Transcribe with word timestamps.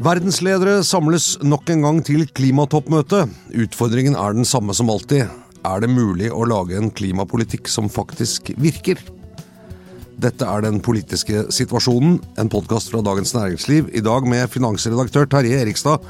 Verdensledere 0.00 0.78
samles 0.80 1.34
nok 1.44 1.68
en 1.74 1.82
gang 1.84 1.98
til 2.00 2.22
klimatoppmøte. 2.32 3.26
Utfordringen 3.52 4.14
er 4.16 4.32
den 4.32 4.46
samme 4.48 4.72
som 4.72 4.88
alltid. 4.88 5.28
Er 5.60 5.82
det 5.84 5.90
mulig 5.92 6.30
å 6.32 6.46
lage 6.48 6.78
en 6.78 6.88
klimapolitikk 6.88 7.68
som 7.68 7.90
faktisk 7.92 8.48
virker? 8.56 8.96
Dette 10.16 10.48
er 10.48 10.64
Den 10.64 10.80
politiske 10.80 11.44
situasjonen, 11.52 12.16
en 12.40 12.48
podkast 12.48 12.88
fra 12.88 13.02
Dagens 13.04 13.34
Næringsliv. 13.36 13.92
I 13.92 14.00
dag 14.00 14.24
med 14.24 14.48
finansredaktør 14.48 15.28
Terje 15.28 15.60
Erikstad 15.60 16.00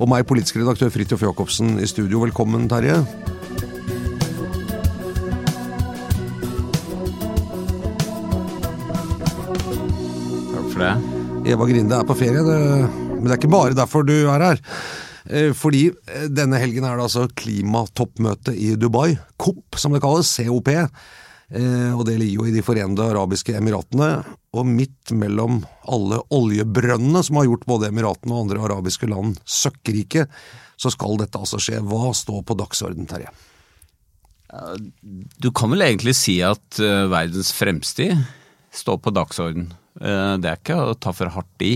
og 0.00 0.08
meg, 0.10 0.26
politisk 0.26 0.58
redaktør 0.58 0.90
Fridtjof 0.90 1.22
Jacobsen 1.22 1.78
i 1.78 1.86
studio. 1.86 2.26
Velkommen, 2.26 2.66
Terje. 2.66 2.98
Takk 10.50 10.70
for 10.74 10.82
det. 10.82 10.94
Eva 11.46 11.66
Grinde 11.70 11.94
er 11.94 12.06
på 12.06 12.18
ferie, 12.18 12.42
det, 12.42 13.05
men 13.16 13.26
det 13.26 13.34
er 13.34 13.40
ikke 13.40 13.52
bare 13.56 13.76
derfor 13.76 14.06
du 14.06 14.14
er 14.28 14.44
her. 14.44 14.62
Eh, 15.26 15.52
Fordi 15.56 15.88
eh, 15.90 16.26
denne 16.30 16.58
helgen 16.62 16.86
er 16.86 16.98
det 16.98 17.06
altså 17.08 17.26
klimatoppmøte 17.38 18.54
i 18.54 18.74
Dubai. 18.78 19.16
COP, 19.42 19.78
som 19.80 19.94
det 19.94 20.02
kalles. 20.04 20.30
COP. 20.46 20.70
Eh, 20.72 21.92
Og 21.94 22.04
det 22.06 22.18
ligger 22.20 22.42
jo 22.42 22.46
i 22.50 22.54
De 22.54 22.64
forente 22.66 23.02
arabiske 23.02 23.56
emiratene. 23.58 24.10
Og 24.56 24.68
midt 24.68 25.12
mellom 25.16 25.64
alle 25.88 26.20
oljebrønnene 26.34 27.24
som 27.26 27.40
har 27.40 27.48
gjort 27.48 27.66
både 27.68 27.90
Emiratene 27.90 28.36
og 28.36 28.46
andre 28.46 28.62
arabiske 28.68 29.08
land 29.10 29.40
søkkrike, 29.44 30.26
så 30.76 30.92
skal 30.92 31.18
dette 31.20 31.40
altså 31.40 31.60
skje. 31.60 31.82
Hva 31.84 32.12
står 32.16 32.42
på 32.46 32.56
dagsorden, 32.58 33.08
Terje? 33.08 33.32
Du 35.42 35.50
kan 35.50 35.72
vel 35.72 35.82
egentlig 35.84 36.14
si 36.16 36.38
at 36.44 36.78
verdens 36.78 37.50
fremste 37.52 38.06
står 38.72 39.00
på 39.02 39.12
dagsorden. 39.12 39.66
Det 39.98 40.48
er 40.48 40.60
ikke 40.60 40.76
å 40.78 40.94
ta 40.94 41.12
for 41.16 41.32
hardt 41.34 41.64
i. 41.66 41.72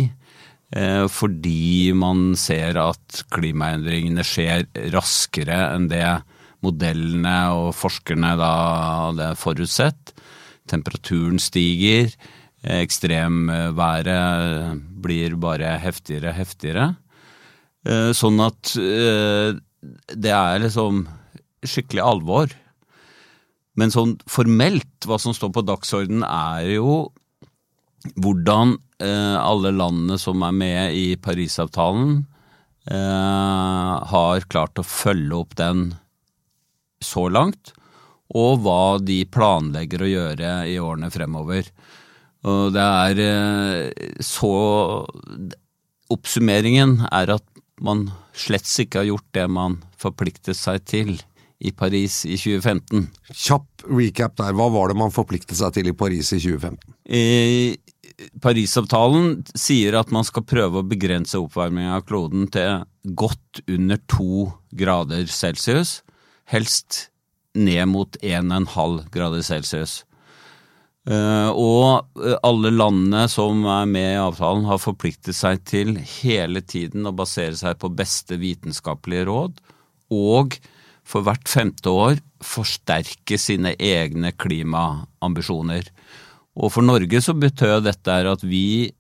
eh, 0.76 1.06
Fordi 1.10 1.92
man 1.96 2.34
ser 2.38 2.78
at 2.80 3.24
klimaendringene 3.32 4.24
skjer 4.26 4.66
raskere 4.94 5.74
enn 5.74 5.88
det 5.90 6.04
modellene 6.64 7.36
og 7.56 7.70
forskerne 7.76 8.34
da 8.38 8.52
hadde 9.06 9.30
forutsett. 9.40 10.12
Temperaturen 10.70 11.38
stiger, 11.40 12.10
eh, 12.62 12.80
ekstremværet 12.84 14.82
blir 15.02 15.36
bare 15.40 15.78
heftigere 15.80 16.28
og 16.30 16.38
heftigere. 16.42 16.96
Eh, 17.86 18.12
Sånn 18.12 18.40
at 18.44 18.76
eh, 18.76 19.56
det 20.12 20.34
er 20.36 20.60
liksom 20.60 21.06
skikkelig 21.64 22.04
alvor. 22.04 22.52
Men 23.78 23.92
sånn 23.94 24.18
formelt, 24.28 25.06
hva 25.06 25.18
som 25.20 25.32
står 25.36 25.52
på 25.54 25.64
dagsordenen 25.64 26.24
er 26.26 26.74
jo 26.76 27.12
hvordan 28.16 28.76
eh, 29.02 29.36
alle 29.36 29.72
landene 29.76 30.18
som 30.20 30.42
er 30.46 30.54
med 30.56 30.96
i 30.96 31.16
Parisavtalen, 31.20 32.22
eh, 32.90 33.92
har 34.12 34.48
klart 34.52 34.80
å 34.80 34.86
følge 34.86 35.36
opp 35.36 35.56
den 35.60 35.90
så 37.04 37.28
langt, 37.32 37.74
og 38.30 38.62
hva 38.64 38.98
de 39.02 39.24
planlegger 39.26 40.04
å 40.04 40.10
gjøre 40.10 40.52
i 40.70 40.78
årene 40.80 41.10
fremover. 41.12 41.68
Og 42.48 42.70
det 42.76 42.86
er 43.04 43.24
eh, 43.26 44.08
så 44.24 44.52
Oppsummeringen 46.10 47.04
er 47.06 47.30
at 47.36 47.44
man 47.78 48.08
slett 48.34 48.66
ikke 48.82 48.98
har 48.98 49.06
gjort 49.12 49.28
det 49.36 49.44
man 49.46 49.76
forpliktet 50.00 50.58
seg 50.58 50.80
til 50.90 51.12
i 51.60 51.70
Paris 51.76 52.24
i 52.26 52.34
2015. 52.40 53.04
Kjapp 53.30 53.84
recap 53.86 54.34
der. 54.40 54.56
Hva 54.56 54.66
var 54.72 54.90
det 54.90 54.98
man 54.98 55.12
forpliktet 55.14 55.58
seg 55.58 55.76
til 55.76 55.90
i 55.92 55.96
Paris 55.96 56.32
i 56.34 56.40
2015? 56.40 56.96
I 57.14 57.24
Parisavtalen 58.42 59.40
sier 59.56 59.96
at 59.98 60.12
man 60.12 60.26
skal 60.26 60.44
prøve 60.48 60.80
å 60.80 60.86
begrense 60.86 61.38
oppvarmingen 61.40 61.94
av 61.96 62.04
kloden 62.08 62.48
til 62.52 62.84
godt 63.16 63.62
under 63.70 64.00
to 64.10 64.50
grader 64.76 65.26
celsius, 65.32 66.00
helst 66.50 67.06
ned 67.56 67.88
mot 67.90 68.16
1,5 68.22 69.00
grader 69.14 69.42
celsius. 69.46 70.00
Eh, 71.08 71.48
Og 71.48 72.20
eh, 72.20 72.36
alle 72.44 72.72
landene 72.74 73.24
som 73.32 73.64
er 73.64 73.88
med 73.88 74.10
i 74.12 74.20
avtalen 74.20 74.66
har 74.68 74.82
forpliktet 74.82 75.36
seg 75.36 75.62
til 75.64 75.96
hele 76.20 76.60
tiden 76.60 77.08
å 77.08 77.14
basere 77.16 77.56
seg 77.56 77.78
på 77.80 77.92
beste 77.96 78.36
vitenskapelige 78.40 79.26
råd, 79.30 79.62
og 80.12 80.58
for 81.06 81.24
hvert 81.26 81.48
femte 81.48 81.90
år 81.90 82.20
forsterke 82.44 83.38
sine 83.40 83.72
egne 83.80 84.34
klimaambisjoner. 84.36 85.88
Og 86.58 86.72
for 86.74 86.82
Norge 86.82 87.20
så 87.22 87.30
betød 87.36 87.84
dette 87.86 88.10
her 88.10 88.26
at 88.32 88.42
vi 88.42 88.90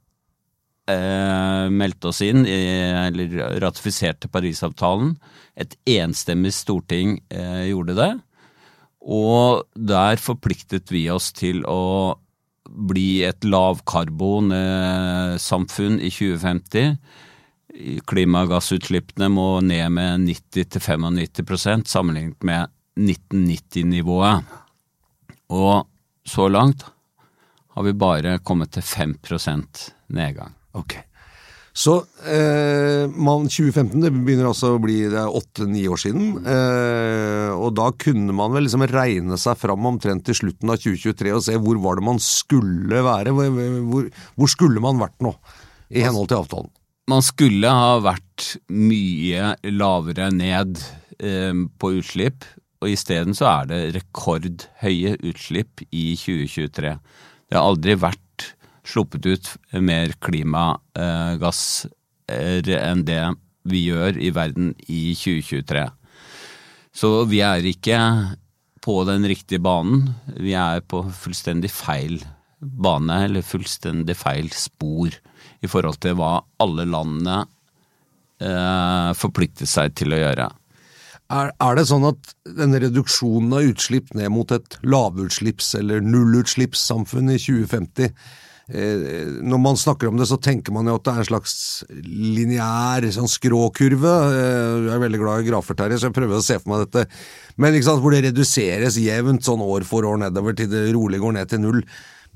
eh, 0.90 1.68
meldte 1.72 2.08
oss 2.12 2.20
inn, 2.24 2.46
eller 2.46 3.58
ratifiserte 3.62 4.28
Parisavtalen. 4.30 5.16
Et 5.58 5.76
enstemmig 5.98 6.52
storting 6.54 7.20
eh, 7.32 7.68
gjorde 7.72 7.94
det. 7.98 8.12
Og 9.00 9.64
der 9.74 10.16
forpliktet 10.20 10.90
vi 10.92 11.10
oss 11.10 11.32
til 11.34 11.64
å 11.66 12.16
bli 12.70 13.24
et 13.26 13.44
lavkarbonsamfunn 13.44 15.98
i 15.98 16.10
2050. 16.12 16.96
Klimagassutslippene 18.10 19.28
må 19.32 19.60
ned 19.64 19.90
med 19.96 20.20
90-95% 20.28 21.86
sammenlignet 21.90 22.44
med 22.46 22.68
1990-nivået. 23.00 24.44
Og 25.50 25.86
så 26.28 26.48
langt 26.52 26.84
har 27.80 27.86
vi 27.88 27.96
bare 27.96 28.38
kommet 28.44 28.74
til 28.76 28.84
5% 28.84 29.86
nedgang. 30.12 30.52
Ok. 30.76 30.98
Så 31.72 31.94
eh, 32.28 33.06
man, 33.08 33.46
2015 33.46 34.02
det 34.02 34.10
begynner 34.12 34.50
altså 34.50 34.74
å 34.74 34.80
bli 34.82 34.98
det 35.08 35.20
er 35.22 35.36
åtte-ni 35.38 35.86
år 35.88 36.00
siden. 36.02 36.34
Eh, 36.42 37.52
og 37.54 37.72
da 37.78 37.86
kunne 37.94 38.34
man 38.36 38.52
vel 38.52 38.66
liksom 38.66 38.84
regne 38.90 39.38
seg 39.40 39.56
fram 39.60 39.86
omtrent 39.88 40.26
til 40.26 40.36
slutten 40.36 40.74
av 40.74 40.82
2023 40.82 41.32
og 41.36 41.44
se 41.46 41.56
hvor 41.62 41.80
var 41.80 41.96
det 41.96 42.06
man 42.10 42.20
skulle 42.20 43.00
være. 43.06 43.32
Hvor, 43.36 43.62
hvor, 43.88 44.10
hvor 44.36 44.52
skulle 44.52 44.82
man 44.84 45.00
vært 45.00 45.16
nå, 45.24 45.32
i 45.94 46.04
henhold 46.04 46.28
til 46.28 46.42
avtalen? 46.42 46.72
Man 47.10 47.24
skulle 47.26 47.70
ha 47.72 47.96
vært 48.02 48.50
mye 48.68 49.54
lavere 49.72 50.28
ned 50.34 50.82
eh, 51.16 51.64
på 51.80 51.94
utslipp, 51.96 52.44
og 52.80 52.92
isteden 52.92 53.36
så 53.36 53.48
er 53.54 53.72
det 53.72 53.80
rekordhøye 53.96 55.16
utslipp 55.30 55.84
i 55.88 56.12
2023. 56.18 56.94
Det 57.50 57.58
har 57.58 57.66
aldri 57.66 57.96
vært 57.98 58.54
sluppet 58.86 59.26
ut 59.26 59.48
mer 59.82 60.14
klimagasser 60.22 61.90
enn 62.30 63.02
det 63.06 63.24
vi 63.70 63.82
gjør 63.90 64.16
i 64.22 64.30
verden 64.32 64.70
i 64.86 65.14
2023. 65.18 65.82
Så 66.94 67.10
vi 67.30 67.40
er 67.42 67.66
ikke 67.66 67.98
på 68.80 69.04
den 69.08 69.26
riktige 69.28 69.60
banen. 69.62 70.14
Vi 70.38 70.54
er 70.56 70.80
på 70.80 71.02
fullstendig 71.10 71.70
feil 71.74 72.22
bane, 72.60 73.24
eller 73.26 73.42
fullstendig 73.46 74.16
feil 74.18 74.50
spor, 74.52 75.10
i 75.60 75.68
forhold 75.68 76.00
til 76.00 76.16
hva 76.18 76.38
alle 76.60 76.86
landene 76.88 77.42
eh, 78.40 79.10
forplikter 79.16 79.68
seg 79.68 79.94
til 79.96 80.14
å 80.14 80.20
gjøre. 80.20 80.48
Er, 81.30 81.52
er 81.62 81.78
det 81.78 81.86
sånn 81.86 82.08
at 82.08 82.32
denne 82.58 82.80
reduksjonen 82.82 83.54
av 83.54 83.66
utslipp 83.70 84.12
ned 84.18 84.32
mot 84.34 84.50
et 84.54 84.78
lavutslipps- 84.82 85.76
eller 85.78 86.02
nullutslippssamfunn 86.02 87.30
i 87.30 87.38
2050 87.38 88.08
eh, 88.10 89.28
når 89.46 89.62
man 89.62 89.78
snakker 89.78 90.10
om 90.10 90.18
det, 90.18 90.26
så 90.26 90.40
tenker 90.42 90.74
man 90.74 90.90
jo 90.90 90.96
at 90.98 91.06
det 91.06 91.14
er 91.14 91.22
en 91.22 91.30
slags 91.30 91.54
lineær 92.02 93.06
sånn 93.14 93.30
skråkurve. 93.30 94.14
Eh, 94.34 94.76
jeg 94.88 94.94
er 94.96 95.04
veldig 95.06 95.22
glad 95.22 95.44
i 95.44 95.50
grafer, 95.52 95.78
Terje, 95.78 96.00
så 96.02 96.10
jeg 96.10 96.18
prøver 96.18 96.40
å 96.40 96.46
se 96.46 96.58
for 96.58 96.74
meg 96.74 96.88
dette. 96.88 97.06
Men 97.62 97.78
sant, 97.78 98.02
hvor 98.02 98.16
det 98.16 98.24
reduseres 98.26 98.98
jevnt 98.98 99.46
sånn 99.46 99.62
år 99.62 99.86
for 99.86 100.08
år 100.08 100.24
nedover 100.24 100.58
til 100.58 100.70
det 100.72 100.88
rolig 100.96 101.22
går 101.22 101.38
ned 101.38 101.52
til 101.52 101.62
null. 101.62 101.84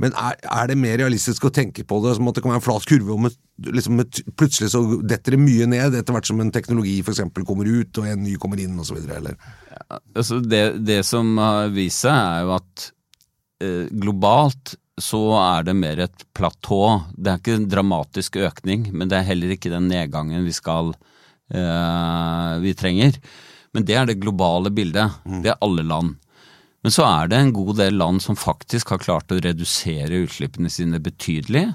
Men 0.00 0.14
er, 0.18 0.38
er, 0.42 0.66
det 0.70 0.76
mer 0.80 0.96
realistisk 0.98 1.46
å 1.46 1.52
tenke 1.54 1.84
på 1.86 2.00
det 2.02 2.16
som 2.16 2.26
at 2.26 2.36
det 2.36 2.42
kan 2.42 2.50
være 2.50 2.62
en 2.62 2.66
flat 2.66 2.86
kurve, 2.90 3.14
og 3.14 3.26
med, 3.26 3.36
liksom 3.68 4.00
med, 4.00 4.20
plutselig 4.38 4.72
så 4.72 4.82
detter 5.06 5.36
det 5.36 5.42
mye 5.44 5.68
ned 5.70 5.94
etter 6.00 6.16
hvert 6.16 6.26
som 6.26 6.42
en 6.42 6.50
teknologi 6.54 6.96
f.eks. 7.04 7.22
kommer 7.46 7.70
ut, 7.70 8.00
og 8.02 8.08
en 8.10 8.24
ny 8.26 8.34
kommer 8.42 8.62
inn 8.62 8.74
osv.? 8.82 8.98
Ja, 9.04 10.00
altså 10.16 10.40
det, 10.42 10.64
det, 10.82 11.02
som 11.06 11.36
har 11.38 11.70
vist 11.74 12.02
seg, 12.02 12.14
er 12.14 12.48
jo 12.48 12.56
at 12.56 12.88
eh, 13.62 13.86
globalt 14.02 14.74
så 15.00 15.20
er 15.40 15.64
det 15.66 15.74
mer 15.78 16.04
et 16.04 16.26
platå. 16.36 16.82
Det 17.14 17.30
er 17.30 17.40
ikke 17.40 17.56
en 17.58 17.70
dramatisk 17.70 18.38
økning, 18.42 18.88
men 18.94 19.10
det 19.10 19.18
er 19.18 19.30
heller 19.30 19.54
ikke 19.54 19.72
den 19.72 19.88
nedgangen 19.90 20.46
vi 20.46 20.54
skal 20.54 20.92
eh, 21.54 22.52
vi 22.62 22.74
trenger. 22.78 23.18
Men 23.74 23.86
det 23.86 23.96
er 23.98 24.06
det 24.10 24.20
globale 24.22 24.70
bildet. 24.74 25.18
Mm. 25.26 25.40
Det 25.42 25.50
er 25.50 25.62
alle 25.66 25.86
land. 25.86 26.14
Men 26.84 26.92
så 26.92 27.06
er 27.08 27.30
det 27.32 27.40
en 27.40 27.54
god 27.56 27.78
del 27.80 27.96
land 27.96 28.20
som 28.20 28.36
faktisk 28.36 28.92
har 28.92 29.00
klart 29.00 29.32
å 29.32 29.40
redusere 29.40 30.20
utslippene 30.26 30.68
sine 30.68 31.00
betydelig. 31.00 31.70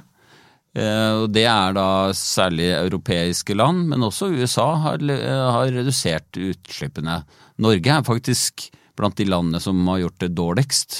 Eh, 0.77 1.13
og 1.23 1.31
Det 1.33 1.47
er 1.49 1.73
da 1.73 1.87
særlig 2.13 2.69
europeiske 2.77 3.57
land, 3.57 3.87
men 3.89 4.05
også 4.05 4.29
USA 4.37 4.67
har, 4.85 5.01
har 5.01 5.71
redusert 5.73 6.37
utslippene. 6.37 7.23
Norge 7.57 7.95
er 7.95 8.05
faktisk 8.05 8.69
blant 8.99 9.17
de 9.17 9.25
landene 9.25 9.61
som 9.63 9.81
har 9.89 10.03
gjort 10.03 10.21
det 10.21 10.35
dårligst. 10.37 10.99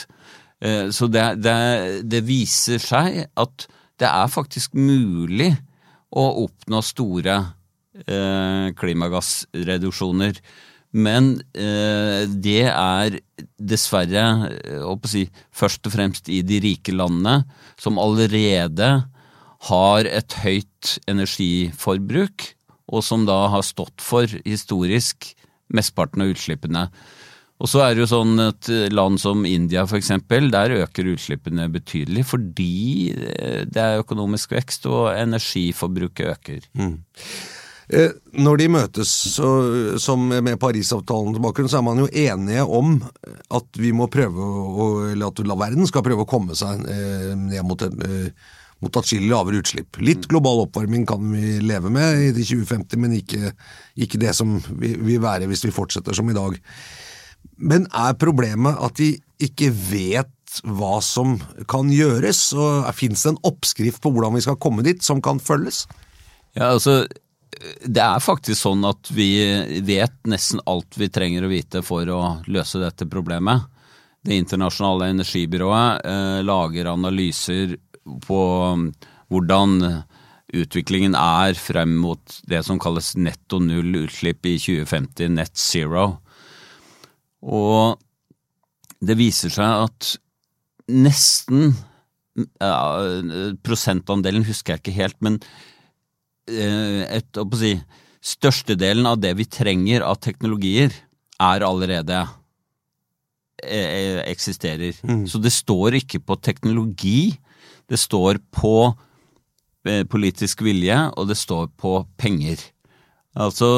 Eh, 0.66 0.90
så 0.90 1.08
det, 1.12 1.28
det, 1.44 1.60
det 2.10 2.24
viser 2.26 2.82
seg 2.82 3.22
at 3.30 3.68
det 4.00 4.10
er 4.10 4.32
faktisk 4.32 4.74
mulig 4.74 5.52
å 6.10 6.26
oppnå 6.46 6.82
store 6.82 7.38
eh, 8.08 8.72
klimagassreduksjoner. 8.80 10.40
Men 10.91 11.36
eh, 11.53 12.25
det 12.25 12.63
er 12.71 13.19
dessverre 13.62 14.25
eh, 14.50 15.09
si, 15.09 15.27
først 15.53 15.86
og 15.86 15.94
fremst 15.94 16.31
i 16.33 16.41
de 16.41 16.57
rike 16.63 16.95
landene, 16.95 17.44
som 17.77 18.01
allerede 18.01 18.89
har 19.69 20.09
et 20.09 20.38
høyt 20.41 20.95
energiforbruk, 21.12 22.47
og 22.89 23.06
som 23.06 23.27
da 23.30 23.44
har 23.53 23.65
stått 23.68 24.01
for 24.01 24.25
historisk 24.47 25.33
mesteparten 25.69 26.25
av 26.25 26.33
utslippene. 26.33 26.88
Og 27.59 27.68
så 27.68 27.83
er 27.83 27.94
det 27.94 28.06
jo 28.06 28.09
sånn 28.09 28.39
at 28.39 28.69
land 28.95 29.19
som 29.21 29.44
India 29.45 29.83
f.eks., 29.83 30.13
der 30.31 30.75
øker 30.80 31.12
utslippene 31.12 31.68
betydelig 31.69 32.24
fordi 32.31 33.12
eh, 33.13 33.65
det 33.68 33.83
er 33.83 34.01
økonomisk 34.01 34.56
vekst 34.56 34.88
og 34.89 35.12
energiforbruket 35.13 36.33
øker. 36.33 36.69
Mm. 36.80 36.95
Eh, 37.89 38.12
når 38.38 38.59
de 38.62 38.68
møtes 38.69 39.12
så, 39.33 39.47
som 39.97 40.27
med 40.30 40.59
Parisavtalen 40.62 41.33
til 41.33 41.41
bakgrunn, 41.41 41.69
så 41.71 41.80
er 41.80 41.86
man 41.88 42.03
jo 42.03 42.09
enige 42.12 42.62
om 42.62 43.00
at 43.57 43.80
vi 43.81 43.89
må 43.97 44.06
prøve 44.13 44.45
å, 44.45 44.88
eller 45.09 45.31
at 45.31 45.41
verden 45.41 45.89
skal 45.89 46.06
prøve 46.06 46.25
å 46.25 46.30
komme 46.30 46.57
seg 46.57 46.83
eh, 46.86 47.31
ned 47.33 47.65
mot, 47.65 47.81
eh, 47.81 48.30
mot 48.86 49.00
atskillig 49.01 49.31
lavere 49.31 49.63
utslipp. 49.63 49.97
Litt 50.06 50.27
global 50.30 50.68
oppvarming 50.68 51.07
kan 51.09 51.24
vi 51.33 51.57
leve 51.65 51.89
med 51.94 52.27
i 52.27 52.33
2050, 52.38 53.01
men 53.01 53.15
ikke, 53.18 53.56
ikke 54.06 54.21
det 54.21 54.36
som 54.38 54.59
vi 54.69 54.94
vil 54.94 55.24
være 55.24 55.50
hvis 55.50 55.65
vi 55.65 55.74
fortsetter 55.74 56.13
som 56.18 56.30
i 56.30 56.38
dag. 56.38 56.59
Men 57.57 57.88
er 57.89 58.19
problemet 58.21 58.77
at 58.86 59.00
de 59.01 59.15
ikke 59.41 59.71
vet 59.74 60.62
hva 60.62 61.00
som 61.06 61.39
kan 61.69 61.89
gjøres, 61.94 62.51
og 62.53 62.86
fins 62.97 63.25
det 63.25 63.33
en 63.33 63.41
oppskrift 63.50 64.01
på 64.03 64.13
hvordan 64.13 64.38
vi 64.38 64.45
skal 64.45 64.62
komme 64.62 64.86
dit, 64.86 65.01
som 65.06 65.24
kan 65.25 65.41
følges? 65.41 65.88
Ja, 66.53 66.69
altså 66.75 67.01
det 67.60 68.02
er 68.04 68.24
faktisk 68.24 68.62
sånn 68.62 68.86
at 68.88 69.10
vi 69.12 69.34
vet 69.86 70.16
nesten 70.30 70.62
alt 70.70 70.96
vi 71.00 71.10
trenger 71.12 71.44
å 71.46 71.52
vite 71.52 71.82
for 71.84 72.08
å 72.12 72.22
løse 72.48 72.80
dette 72.80 73.08
problemet. 73.10 73.66
Det 74.24 74.38
internasjonale 74.40 75.10
energibyrået 75.14 76.06
eh, 76.08 76.40
lager 76.48 76.92
analyser 76.92 77.76
på 78.26 78.40
um, 78.74 78.88
hvordan 79.32 80.04
utviklingen 80.56 81.16
er 81.20 81.54
frem 81.60 81.94
mot 82.02 82.40
det 82.50 82.64
som 82.66 82.80
kalles 82.82 83.14
netto 83.20 83.60
null 83.62 84.06
utslipp 84.06 84.48
i 84.50 84.56
2050, 84.60 85.36
net 85.36 85.60
zero. 85.60 86.08
Og 87.46 88.00
det 89.00 89.16
viser 89.20 89.54
seg 89.54 89.86
at 89.86 90.16
nesten 90.90 91.76
ja, 92.60 93.54
Prosentandelen 93.66 94.46
husker 94.48 94.76
jeg 94.76 94.84
ikke 94.84 94.96
helt, 94.96 95.18
men 95.24 95.40
et, 96.50 97.38
å 97.38 97.46
si, 97.57 97.75
Størstedelen 98.19 99.07
av 99.07 99.22
det 99.24 99.31
vi 99.40 99.46
trenger 99.48 100.04
av 100.04 100.18
teknologier, 100.19 100.92
er 101.40 101.63
allerede 101.63 102.18
eh, 103.63 104.19
eksisterer. 104.28 104.98
Mm. 105.07 105.24
Så 105.31 105.40
det 105.40 105.54
står 105.56 106.01
ikke 106.01 106.19
på 106.28 106.36
teknologi, 106.44 107.38
det 107.88 108.00
står 108.01 108.42
på 108.51 108.74
eh, 109.88 110.04
politisk 110.04 110.66
vilje, 110.68 110.98
og 111.16 111.30
det 111.31 111.40
står 111.40 111.72
på 111.80 112.01
penger. 112.19 112.60
Altså 113.40 113.69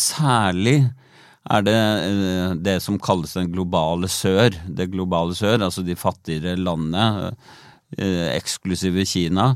særlig 0.00 0.80
er 1.50 1.62
det 1.62 1.80
det 2.64 2.78
som 2.82 2.96
kalles 2.98 3.36
den 3.36 3.52
globale 3.52 4.08
sør. 4.10 4.56
Det 4.66 4.88
globale 4.90 5.36
sør, 5.38 5.60
altså 5.68 5.84
de 5.86 5.94
fattigere 5.94 6.56
landene, 6.58 7.36
eksklusive 8.34 9.04
Kina, 9.06 9.52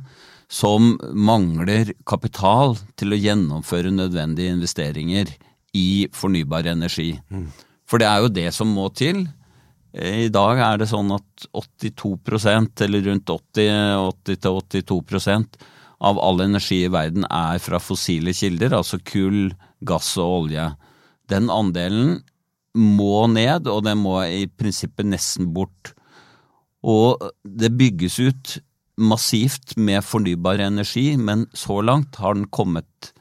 som 0.55 0.93
mangler 1.11 1.91
kapital 2.07 2.77
til 2.99 3.15
å 3.15 3.19
gjennomføre 3.19 3.91
nødvendige 3.91 4.53
investeringer 4.55 5.27
i 5.75 6.07
fornybar 6.15 6.67
energi. 6.71 7.21
Mm. 7.33 7.49
For 7.89 7.99
det 7.99 8.07
er 8.09 8.19
jo 8.23 8.29
det 8.37 8.55
som 8.55 8.69
må 8.71 8.89
til. 8.95 9.27
I 9.95 10.29
dag 10.35 10.59
er 10.63 10.79
det 10.81 10.89
sånn 10.91 11.13
at 11.15 11.47
82% 11.55 12.83
eller 12.87 13.01
rundt 13.09 13.29
80-82% 13.31 15.57
av 16.05 16.19
all 16.21 16.41
energi 16.45 16.85
i 16.85 16.93
verden 16.93 17.25
er 17.31 17.59
fra 17.63 17.79
fossile 17.81 18.33
kilder, 18.37 18.75
altså 18.79 18.99
kull, 19.07 19.55
gass 19.87 20.19
og 20.21 20.29
olje. 20.39 20.67
Den 21.31 21.51
andelen 21.51 22.23
må 22.75 23.27
ned, 23.31 23.67
og 23.71 23.85
den 23.87 23.99
må 24.03 24.23
i 24.27 24.47
prinsippet 24.51 25.07
nesten 25.07 25.55
bort. 25.55 25.95
Og 26.85 27.23
det 27.47 27.71
bygges 27.79 28.19
ut 28.21 28.59
massivt 29.01 29.77
med 29.77 30.05
fornybar 30.07 30.63
energi, 30.63 31.15
men 31.17 31.49
så 31.57 31.81
langt 31.83 32.21
har 32.23 32.37
den 32.37 32.47
kommet 32.53 33.13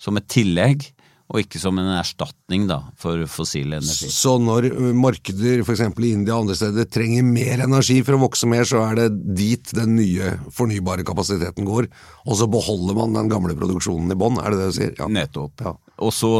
som 0.00 0.18
et 0.20 0.28
tillegg 0.28 0.90
og 1.32 1.40
ikke 1.40 1.58
som 1.58 1.78
en 1.80 1.88
erstatning 1.96 2.66
da, 2.68 2.76
for 3.00 3.22
fossil 3.32 3.72
energi. 3.72 4.10
Så 4.12 4.34
når 4.42 4.68
markeder 4.94 5.62
f.eks. 5.64 5.80
i 5.80 6.10
India 6.12 6.34
og 6.34 6.44
andre 6.44 6.56
steder 6.58 6.88
trenger 6.92 7.24
mer 7.26 7.64
energi 7.64 7.96
for 8.04 8.18
å 8.18 8.20
vokse 8.26 8.48
mer, 8.50 8.66
så 8.68 8.82
er 8.84 9.00
det 9.00 9.06
dit 9.38 9.72
den 9.74 9.96
nye 9.96 10.34
fornybare 10.54 11.06
kapasiteten 11.06 11.66
går, 11.66 11.88
og 12.28 12.38
så 12.38 12.48
beholder 12.50 13.00
man 13.00 13.16
den 13.16 13.32
gamle 13.32 13.56
produksjonen 13.56 14.12
i 14.12 14.18
bånn, 14.20 14.38
er 14.42 14.52
det 14.52 14.60
det 14.60 14.68
du 14.68 14.78
sier? 14.78 14.94
Ja. 15.00 15.08
Nettopp. 15.16 15.64
Ja. 15.64 15.74
Og 16.04 16.12
så, 16.14 16.32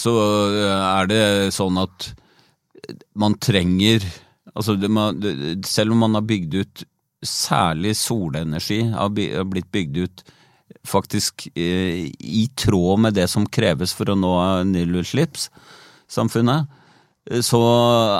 så, 0.00 0.16
er 0.80 1.10
det 1.12 1.22
sånn 1.54 1.80
at 1.84 2.12
man 3.16 3.38
trenger 3.40 4.04
Altså, 4.54 4.76
selv 5.66 5.94
om 5.96 6.02
man 6.04 6.14
har 6.14 6.22
bygd 6.28 6.52
ut 6.54 6.82
særlig 7.28 7.94
solenergi 7.98 8.82
har 8.94 9.12
blitt 9.14 9.70
bygd 9.74 10.02
ut 10.04 10.24
faktisk 10.84 11.48
eh, 11.54 12.10
i 12.18 12.46
tråd 12.56 13.00
med 13.06 13.16
det 13.16 13.28
som 13.32 13.46
kreves 13.46 13.94
for 13.96 14.10
å 14.10 14.18
nå 14.18 14.32
nullutslippssamfunnet. 14.70 16.68
Eh, 17.30 17.42
så 17.44 17.62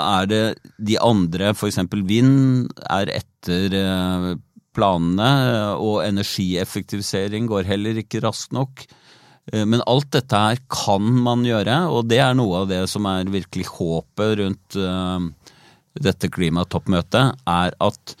er 0.01 0.29
det 0.31 0.43
de 0.77 0.99
andre, 1.01 1.53
f.eks. 1.53 1.79
vind, 2.07 2.69
er 2.89 3.11
etter 3.21 3.77
eh, 3.79 4.29
planene, 4.75 5.31
og 5.79 6.03
energieffektivisering 6.03 7.47
går 7.47 7.63
heller 7.69 7.95
ikke 8.01 8.23
raskt 8.25 8.51
nok. 8.55 8.85
Men 9.53 9.83
alt 9.85 10.09
dette 10.09 10.35
her 10.41 10.57
kan 10.73 11.05
man 11.21 11.45
gjøre, 11.45 11.85
og 11.93 12.09
det 12.09 12.17
er 12.17 12.33
noe 12.35 12.63
av 12.63 12.71
det 12.71 12.81
som 12.89 13.05
er 13.05 13.29
virkelig 13.29 13.67
håpet 13.69 14.39
rundt 14.39 14.77
dette 15.93 16.27
klimatoppmøtet, 16.33 17.45
er 17.45 17.77
at 17.85 18.15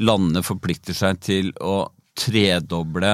landene 0.00 0.42
forplikter 0.44 0.96
seg 0.96 1.20
til 1.24 1.52
å 1.60 1.90
tredoble 2.18 3.12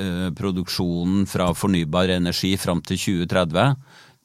eh, 0.00 0.28
produksjonen 0.36 1.26
fra 1.30 1.50
fornybar 1.56 2.12
energi 2.16 2.54
fram 2.60 2.82
til 2.86 3.00
2030. 3.00 3.74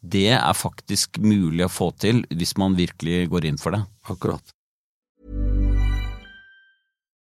Det 0.07 0.29
er 0.35 0.57
faktisk 0.57 1.19
mulig 1.23 1.65
å 1.67 1.71
få 1.71 1.91
til 1.99 2.23
hvis 2.31 2.55
man 2.59 2.77
virkelig 2.77 3.27
går 3.31 3.49
inn 3.51 3.59
for 3.61 3.75
det. 3.75 3.83
Akkurat. 4.07 4.56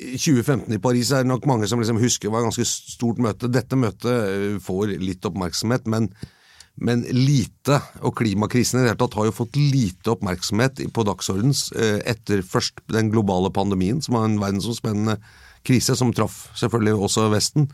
2015 0.00 0.74
i 0.74 0.80
Paris 0.82 1.12
er 1.14 1.22
det 1.22 1.30
nok 1.30 1.44
mange 1.46 1.68
som 1.70 1.78
liksom 1.78 2.00
husker 2.02 2.32
var 2.32 2.42
et 2.42 2.48
ganske 2.50 2.66
stort 2.66 3.20
møte. 3.22 3.50
Dette 3.52 3.78
møtet 3.78 4.10
eh, 4.10 4.56
får 4.62 4.96
litt 4.98 5.26
oppmerksomhet, 5.28 5.86
men, 5.90 6.08
men 6.82 7.04
lite. 7.14 7.78
Og 8.02 8.16
klimakrisen 8.18 8.80
i 8.80 8.82
det 8.82 8.92
hele 8.92 9.00
tatt 9.04 9.14
har 9.18 9.28
jo 9.30 9.36
fått 9.36 9.58
lite 9.58 10.16
oppmerksomhet 10.16 10.82
på 10.94 11.06
dagsordens 11.06 11.68
eh, 11.78 12.00
etter 12.10 12.42
først 12.42 12.82
den 12.90 13.12
globale 13.14 13.52
pandemien, 13.54 14.02
som 14.02 14.18
var 14.18 14.26
en 14.26 14.40
verdensomspennende 14.42 15.20
krise, 15.64 15.94
som 15.96 16.12
traff 16.12 16.48
selvfølgelig 16.58 17.06
også 17.06 17.28
Vesten. 17.32 17.70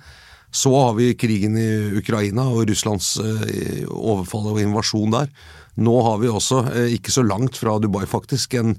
Så 0.52 0.74
har 0.74 0.96
vi 0.98 1.14
krigen 1.14 1.56
i 1.56 1.70
Ukraina 2.02 2.48
og 2.50 2.68
Russlands 2.68 3.14
eh, 3.22 3.86
overfall 3.86 4.52
og 4.52 4.60
invasjon 4.60 5.16
der. 5.16 5.32
Nå 5.80 5.94
har 6.04 6.18
vi 6.20 6.28
også, 6.28 6.64
ikke 6.92 7.12
så 7.12 7.22
langt 7.24 7.56
fra 7.56 7.78
Dubai 7.80 8.04
faktisk, 8.08 8.54
en, 8.60 8.74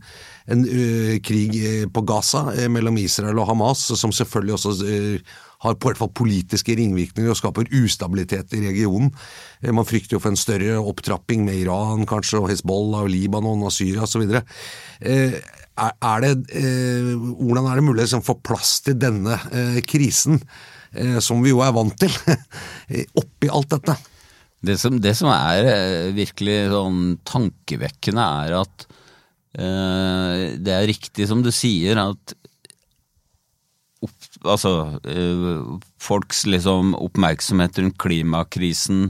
en 0.52 0.66
uh, 0.68 1.16
krig 1.26 1.56
på 1.94 2.04
Gaza 2.06 2.44
uh, 2.54 2.68
mellom 2.70 3.00
Israel 3.02 3.42
og 3.42 3.48
Hamas, 3.50 3.88
som 3.98 4.14
selvfølgelig 4.14 4.54
også 4.58 4.74
uh, 4.86 5.40
har 5.66 5.78
på 5.78 5.90
hvert 5.90 6.02
fall 6.02 6.12
politiske 6.18 6.76
ringvirkninger 6.78 7.34
og 7.34 7.40
skaper 7.40 7.70
ustabilitet 7.82 8.54
i 8.58 8.62
regionen. 8.68 9.10
Man 9.66 9.86
frykter 9.86 10.18
jo 10.18 10.22
for 10.22 10.34
en 10.34 10.40
større 10.40 10.78
opptrapping 10.78 11.46
med 11.46 11.62
Iran 11.64 12.06
kanskje, 12.10 12.42
og 12.42 12.50
Hezbollah, 12.50 13.06
og 13.06 13.14
Libanon 13.14 13.66
og 13.66 13.74
Syria 13.74 14.08
osv. 14.08 14.26
Er 15.02 16.24
det, 16.26 16.32
hvordan 17.38 17.70
er 17.70 17.78
det 17.78 17.86
mulig 17.86 18.00
å 18.00 18.08
liksom, 18.08 18.26
få 18.26 18.40
plass 18.42 18.80
til 18.88 18.98
denne 19.02 19.38
krisen, 19.86 20.42
som 21.22 21.46
vi 21.46 21.54
jo 21.54 21.62
er 21.62 21.78
vant 21.78 21.94
til, 21.94 22.18
oppi 23.22 23.54
alt 23.54 23.78
dette? 23.78 24.00
Det 24.62 24.78
som, 24.78 25.00
det 25.02 25.16
som 25.18 25.32
er 25.34 25.66
eh, 25.66 26.12
virkelig 26.14 26.58
sånn 26.70 27.02
tankevekkende, 27.26 28.26
er 28.46 28.58
at 28.60 28.86
eh, 29.58 30.44
det 30.62 30.76
er 30.76 30.90
riktig 30.90 31.26
som 31.30 31.42
du 31.42 31.50
sier, 31.56 31.98
at 31.98 32.36
opp, 34.06 34.30
altså, 34.46 34.74
eh, 35.10 35.58
folks 36.02 36.46
liksom 36.50 36.94
oppmerksomhet 37.00 37.82
rundt 37.82 37.98
klimakrisen, 38.02 39.10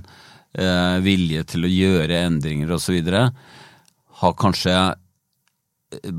eh, 0.56 0.98
vilje 1.04 1.44
til 1.52 1.68
å 1.68 1.76
gjøre 1.76 2.24
endringer 2.30 2.72
osv., 2.78 3.02
har 4.22 4.34
kanskje 4.38 4.76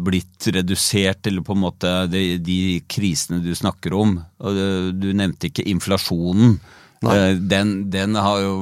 blitt 0.05 0.49
redusert, 0.53 1.27
eller 1.27 1.45
på 1.45 1.55
en 1.57 1.63
måte 1.63 1.91
de, 2.13 2.37
de 2.39 2.81
krisene 2.91 3.41
du 3.41 3.55
snakker 3.57 3.95
om. 3.97 4.19
Og 4.43 4.57
du, 4.57 4.67
du 4.93 5.09
nevnte 5.17 5.49
ikke 5.49 5.65
inflasjonen. 5.71 6.59
Eh, 7.03 7.35
den, 7.37 7.91
den, 7.91 8.15
har 8.15 8.41
jo 8.43 8.53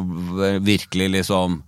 virkelig 0.65 1.11
liksom 1.19 1.61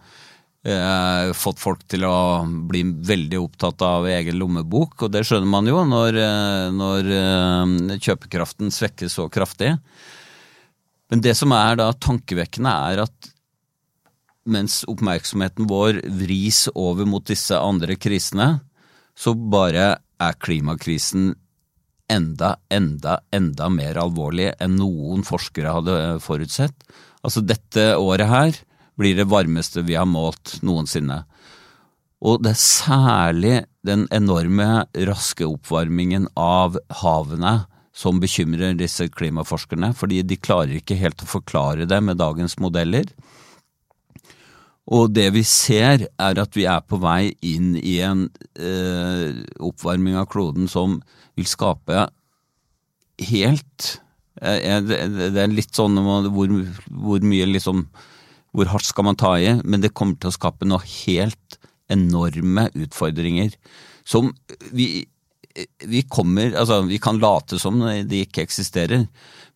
eh, 0.64 1.33
fått 1.37 1.61
folk 1.61 1.85
til 1.91 2.07
å 2.09 2.45
bli 2.47 2.85
veldig 3.12 3.41
opptatt 3.43 3.85
av 3.87 4.09
egen 4.09 4.38
lommebok, 4.41 5.05
og 5.05 5.12
det 5.12 5.25
skjønner 5.29 5.50
man 5.52 5.69
jo 5.69 5.83
når, 5.88 6.19
eh, 6.23 6.71
når 6.76 7.12
eh, 7.19 7.99
kjøpekraften 7.99 8.73
svekkes 8.75 9.19
så 9.19 9.29
kraftig. 9.33 9.75
Men 11.12 11.21
det 11.21 11.37
som 11.37 11.52
er 11.52 11.76
da 11.76 11.91
tankevekkende, 11.93 12.73
er 12.93 13.05
at 13.05 13.33
mens 14.49 14.81
oppmerksomheten 14.91 15.69
vår 15.71 16.00
vris 16.23 16.64
over 16.75 17.07
mot 17.07 17.25
disse 17.29 17.55
andre 17.55 17.99
krisene, 18.00 18.57
så 19.14 19.35
bare 19.37 19.99
er 20.23 20.38
klimakrisen 20.41 21.35
enda, 22.12 22.57
enda, 22.73 23.19
enda 23.33 23.71
mer 23.73 23.99
alvorlig 24.02 24.52
enn 24.62 24.76
noen 24.78 25.25
forskere 25.26 25.73
hadde 25.78 25.97
forutsett. 26.25 26.76
Altså 27.25 27.42
dette 27.45 27.92
året 27.97 28.28
her 28.28 28.62
blir 29.00 29.16
det 29.16 29.31
varmeste 29.31 29.85
vi 29.87 29.97
har 29.97 30.09
målt 30.09 30.59
noensinne. 30.66 31.23
Og 32.23 32.42
det 32.45 32.52
er 32.52 32.62
særlig 32.62 33.54
den 33.87 34.07
enorme 34.14 34.85
raske 35.09 35.47
oppvarmingen 35.49 36.28
av 36.38 36.78
havene 37.02 37.62
som 37.92 38.21
bekymrer 38.23 38.76
disse 38.78 39.09
klimaforskerne, 39.12 39.90
fordi 39.97 40.23
de 40.25 40.38
klarer 40.40 40.78
ikke 40.78 40.97
helt 41.00 41.25
å 41.25 41.28
forklare 41.28 41.88
det 41.88 41.99
med 42.04 42.21
dagens 42.23 42.57
modeller. 42.62 43.09
Og 44.92 45.12
det 45.16 45.30
vi 45.32 45.42
ser, 45.46 46.06
er 46.20 46.40
at 46.42 46.56
vi 46.56 46.66
er 46.68 46.82
på 46.84 46.99
vei 47.00 47.32
inn 47.49 47.75
i 47.80 47.99
en 48.04 48.26
eh, 48.61 49.40
oppvarming 49.62 50.18
av 50.20 50.28
kloden 50.32 50.68
som 50.68 50.99
vil 51.38 51.49
skape 51.49 52.06
helt 53.22 53.87
eh, 54.42 54.80
Det 54.84 55.40
er 55.40 55.52
litt 55.52 55.72
sånn 55.76 55.96
hvor, 56.02 56.28
hvor 56.32 57.25
mye 57.25 57.49
liksom 57.49 57.87
Hvor 58.52 58.68
hardt 58.68 58.88
skal 58.88 59.06
man 59.08 59.16
ta 59.20 59.32
i? 59.40 59.54
Men 59.64 59.80
det 59.80 59.94
kommer 59.96 60.18
til 60.20 60.28
å 60.28 60.37
skape 60.37 60.68
noe 60.68 60.84
helt 60.84 61.56
enorme 61.92 62.68
utfordringer 62.76 63.56
som 64.08 64.32
vi 64.72 65.06
vi 65.85 66.02
kommer 66.09 66.54
Altså, 66.56 66.82
vi 66.88 66.99
kan 67.02 67.21
late 67.21 67.59
som 67.61 67.80
de 67.80 68.23
ikke 68.25 68.44
eksisterer, 68.47 69.06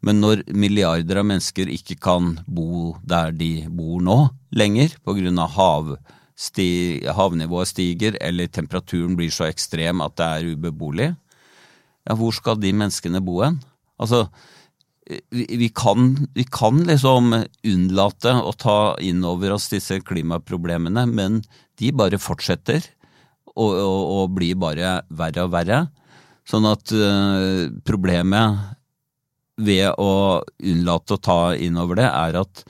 men 0.05 0.21
når 0.21 0.45
milliarder 0.53 1.23
av 1.23 1.29
mennesker 1.29 1.71
ikke 1.73 1.97
kan 2.03 2.35
bo 2.47 2.97
der 3.07 3.33
de 3.33 3.67
bor 3.73 4.03
nå 4.05 4.19
lenger, 4.57 4.97
av 5.07 5.49
hav, 5.57 5.95
sti, 6.37 7.07
havnivået 7.17 7.73
stiger 7.73 8.19
eller 8.21 8.47
temperaturen 8.53 9.17
blir 9.17 9.33
så 9.33 9.49
ekstrem 9.49 10.05
at 10.05 10.17
det 10.17 10.27
er 10.27 10.51
ubeboelig, 10.53 11.15
ja, 12.07 12.15
hvor 12.15 12.35
skal 12.35 12.61
de 12.61 12.73
menneskene 12.77 13.23
bo 13.25 13.41
hen? 13.43 13.59
Altså, 13.99 14.27
vi, 15.07 15.47
vi, 15.59 15.69
kan, 15.75 16.29
vi 16.35 16.45
kan 16.51 16.83
liksom 16.87 17.33
unnlate 17.67 18.35
å 18.43 18.53
ta 18.59 18.97
inn 19.03 19.25
over 19.27 19.57
oss 19.57 19.71
disse 19.73 20.01
klimaproblemene, 20.05 21.07
men 21.07 21.41
de 21.81 21.93
bare 21.95 22.21
fortsetter 22.21 22.85
og, 23.57 23.77
og, 23.77 24.35
blir 24.37 24.59
bare 24.61 25.01
verre 25.09 25.47
og 25.47 25.53
verre. 25.55 25.85
Sånn 26.47 26.67
at 26.69 26.93
uh, 26.95 27.67
problemet 27.87 28.77
ved 29.57 29.89
å 29.99 30.43
unnlate 30.45 31.17
å 31.17 31.23
ta 31.23 31.41
inn 31.57 31.79
over 31.81 31.99
det, 31.99 32.11
er 32.11 32.41
at 32.43 32.67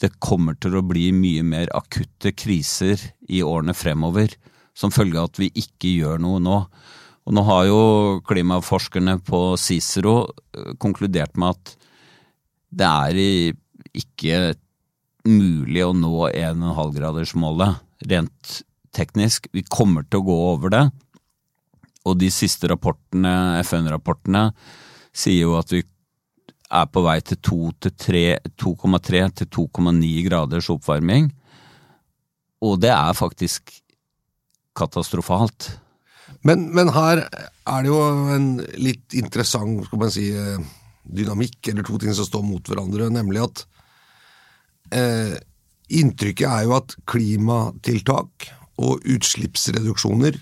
det 0.00 0.14
kommer 0.22 0.56
til 0.56 0.78
å 0.78 0.86
bli 0.86 1.10
mye 1.12 1.42
mer 1.44 1.72
akutte 1.76 2.32
kriser 2.32 3.02
i 3.28 3.42
årene 3.44 3.74
fremover, 3.76 4.32
som 4.72 4.94
følge 4.94 5.20
av 5.20 5.28
at 5.28 5.40
vi 5.42 5.50
ikke 5.60 5.92
gjør 5.98 6.22
noe 6.22 6.40
nå. 6.40 6.60
Og 7.28 7.36
nå 7.36 7.44
har 7.44 7.66
jo 7.68 7.82
klimaforskerne 8.26 9.18
på 9.26 9.42
Cicero 9.60 10.14
eh, 10.56 10.72
konkludert 10.80 11.36
med 11.36 11.52
at 11.52 11.74
det 12.70 12.86
er 12.86 13.20
ikke 14.00 14.54
mulig 15.28 15.82
å 15.84 15.92
nå 15.92 16.14
1,5-gradersmålet 16.30 18.06
rent 18.08 18.60
teknisk. 18.96 19.48
Vi 19.52 19.64
kommer 19.68 20.06
til 20.06 20.20
å 20.20 20.28
gå 20.28 20.36
over 20.52 20.74
det. 20.74 20.84
Og 22.08 22.16
de 22.20 22.30
siste 22.32 22.70
rapportene, 22.70 23.60
FN-rapportene, 23.64 24.50
sier 25.12 25.44
jo 25.44 25.58
at 25.58 25.72
vi 25.74 25.82
er 26.70 26.86
på 26.86 27.02
vei 27.02 27.18
til 27.26 27.40
2,3 27.42 28.24
til 29.42 29.50
2,9 29.50 30.10
graders 30.28 30.70
oppvarming. 30.72 31.30
Og 32.64 32.80
det 32.80 32.92
er 32.94 33.16
faktisk 33.16 33.72
katastrofalt. 34.76 35.72
Men, 36.46 36.68
men, 36.72 36.92
her 36.94 37.24
er 37.26 37.82
det 37.82 37.90
jo 37.90 37.98
en 38.36 38.52
litt 38.80 39.16
interessant 39.18 39.82
skal 39.88 40.00
man 40.00 40.12
si, 40.14 40.30
eh, 40.32 40.62
dynamikk, 41.04 41.58
eller 41.72 41.84
to 41.84 41.98
ting 42.00 42.14
som 42.16 42.28
står 42.28 42.44
mot 42.46 42.70
hverandre, 42.70 43.10
nemlig 43.12 43.42
at 43.44 43.64
eh, 44.96 45.34
inntrykket 46.00 46.46
er 46.48 46.64
jo 46.68 46.76
at 46.78 46.94
klimatiltak 47.10 48.48
og 48.80 49.04
utslippsreduksjoner 49.04 50.38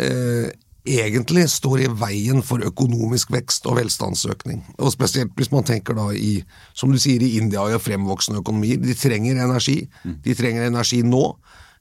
eh, 0.00 0.52
egentlig 0.84 1.46
står 1.48 1.84
i 1.84 1.90
veien 1.96 2.42
for 2.44 2.64
økonomisk 2.64 3.32
vekst 3.32 3.66
og 3.70 3.78
velstandsøkning. 3.78 4.60
Og 4.78 4.92
Spesielt 4.92 5.32
hvis 5.38 5.52
man 5.52 5.64
tenker 5.66 5.96
da 5.96 6.10
i, 6.12 6.38
som 6.76 6.92
du 6.92 7.00
sier, 7.00 7.22
i 7.24 7.38
India 7.40 7.64
og 7.64 7.82
fremvoksende 7.82 8.42
økonomier. 8.44 8.80
De 8.82 8.96
trenger 8.98 9.40
energi. 9.40 9.82
De 10.24 10.36
trenger 10.36 10.68
energi 10.68 11.02
nå 11.06 11.24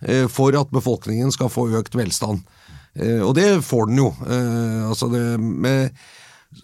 eh, 0.07 0.27
for 0.31 0.55
at 0.59 0.71
befolkningen 0.71 1.31
skal 1.35 1.51
få 1.51 1.67
økt 1.79 1.97
velstand. 1.99 2.43
Eh, 2.95 3.19
og 3.25 3.35
det 3.35 3.49
får 3.67 3.89
den 3.91 4.03
jo. 4.05 4.09
Eh, 4.23 4.83
altså 4.87 5.11
det 5.11 5.25
med, 5.39 6.03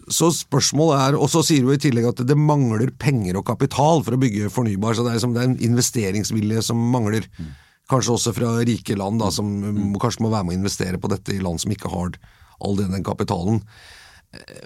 så 0.08 0.30
spørsmålet 0.32 1.00
er, 1.02 1.18
og 1.18 1.28
så 1.32 1.42
sier 1.44 1.66
du 1.66 1.74
i 1.74 1.80
tillegg 1.82 2.08
at 2.12 2.22
det 2.26 2.38
mangler 2.38 2.92
penger 2.96 3.40
og 3.40 3.48
kapital 3.48 4.04
for 4.06 4.16
å 4.16 4.20
bygge 4.22 4.52
fornybar, 4.54 4.94
så 4.94 5.04
det 5.04 5.12
er, 5.12 5.18
liksom, 5.18 5.34
det 5.34 5.42
er 5.42 5.50
en 5.50 5.64
investeringsvilje 5.70 6.62
som 6.70 6.80
mangler. 6.94 7.26
Kanskje 7.90 8.16
også 8.16 8.34
fra 8.36 8.52
rike 8.66 8.96
land, 8.98 9.20
da, 9.22 9.30
som 9.34 9.48
mm. 9.48 9.96
kanskje 10.02 10.24
må 10.24 10.32
være 10.32 10.48
med 10.48 10.56
å 10.56 10.60
investere 10.60 11.00
på 11.00 11.10
dette 11.12 11.34
i 11.34 11.42
land 11.42 11.62
som 11.62 11.72
ikke 11.74 11.90
har 11.92 12.14
all 12.60 12.78
den 12.78 13.04
kapitalen. 13.06 13.62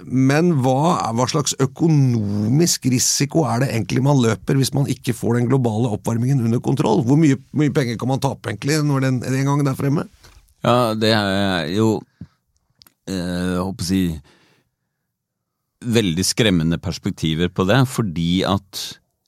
Men 0.04 0.50
hva, 0.60 1.12
hva, 1.16 1.24
slags 1.30 1.54
økonomisk 1.62 2.84
risiko 2.92 3.46
er 3.48 3.62
det 3.62 3.70
egentlig 3.72 4.02
man 4.04 4.20
løper 4.20 4.58
hvis 4.60 4.74
man 4.76 4.90
ikke 4.92 5.14
får 5.16 5.38
den 5.38 5.48
globale 5.48 5.88
oppvarmingen 5.96 6.42
under 6.44 6.60
kontroll? 6.64 7.00
Hvor 7.06 7.16
mye, 7.20 7.38
mye 7.56 7.72
penger 7.72 7.96
kan 8.00 8.12
man 8.12 8.20
tape 8.20 8.52
egentlig 8.52 8.82
når 8.84 9.06
den, 9.06 9.22
den 9.24 9.48
gangen 9.48 9.70
er 9.70 9.78
fremme? 9.78 10.04
Ja, 10.64 10.92
det 10.96 11.14
er 11.16 11.70
jo 11.72 11.88
eh, 13.08 13.56
håper 13.56 13.84
å 13.84 13.88
si 13.88 14.02
veldig 15.84 16.24
skremmende 16.24 16.80
perspektiver 16.80 17.50
på 17.52 17.64
det, 17.68 17.80
fordi 17.88 18.44
at 18.48 18.84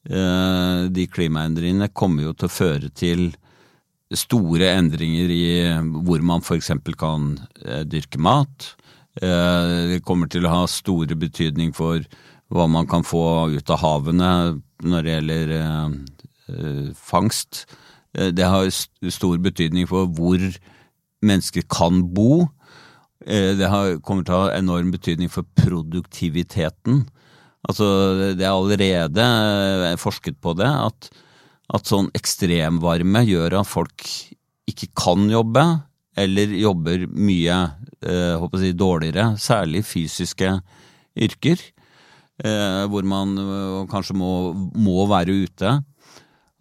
eh, 0.08 0.84
de 0.92 1.08
klimaendringene 1.12 1.90
kommer 1.96 2.28
jo 2.28 2.36
til 2.36 2.48
å 2.48 2.52
føre 2.52 2.92
til 2.92 3.30
store 4.14 4.68
endringer 4.76 5.30
i 5.34 5.46
hvor 6.06 6.22
man 6.22 6.44
f.eks. 6.44 6.70
kan 6.98 7.32
eh, 7.64 7.82
dyrke 7.88 8.20
mat 8.22 8.76
Eh, 9.16 9.82
det 9.94 10.02
kommer 10.04 10.28
til 10.28 10.44
å 10.44 10.52
ha 10.52 10.64
store 10.68 11.16
betydning 11.16 11.72
for 11.76 12.04
hva 12.52 12.66
man 12.68 12.88
kan 12.88 13.04
få 13.06 13.48
ut 13.56 13.72
av 13.72 13.80
havene 13.80 14.30
når 14.84 15.06
det 15.06 15.14
gjelder 15.14 15.54
eh, 15.56 16.90
fangst. 16.94 17.64
Det 18.16 18.44
har 18.48 18.68
stor 18.72 19.40
betydning 19.44 19.88
for 19.88 20.08
hvor 20.16 20.40
mennesker 21.26 21.66
kan 21.68 22.00
bo. 22.16 22.46
Det 23.26 23.68
kommer 24.06 24.24
til 24.24 24.36
å 24.36 24.38
ha 24.46 24.54
enorm 24.56 24.88
betydning 24.94 25.28
for 25.32 25.44
produktiviteten. 25.58 27.02
Altså, 27.68 27.88
det 28.38 28.46
er 28.46 28.54
allerede 28.54 29.26
forsket 30.00 30.38
på 30.40 30.54
det, 30.56 30.70
at, 30.70 31.10
at 31.74 31.88
sånn 31.88 32.10
ekstremvarme 32.14 33.24
gjør 33.26 33.60
at 33.60 33.68
folk 33.68 34.06
ikke 34.70 34.90
kan 34.98 35.26
jobbe, 35.30 35.64
eller 36.16 36.52
jobber 36.56 37.06
mye 37.12 37.56
eh, 38.00 38.46
si, 38.60 38.72
dårligere, 38.76 39.34
særlig 39.40 39.82
fysiske 39.86 40.52
yrker, 41.26 41.60
eh, 42.44 42.82
hvor 42.90 43.06
man 43.08 43.36
eh, 43.40 43.82
kanskje 43.90 44.16
må, 44.18 44.32
må, 44.74 45.04
være 45.10 45.36
ute. 45.46 45.76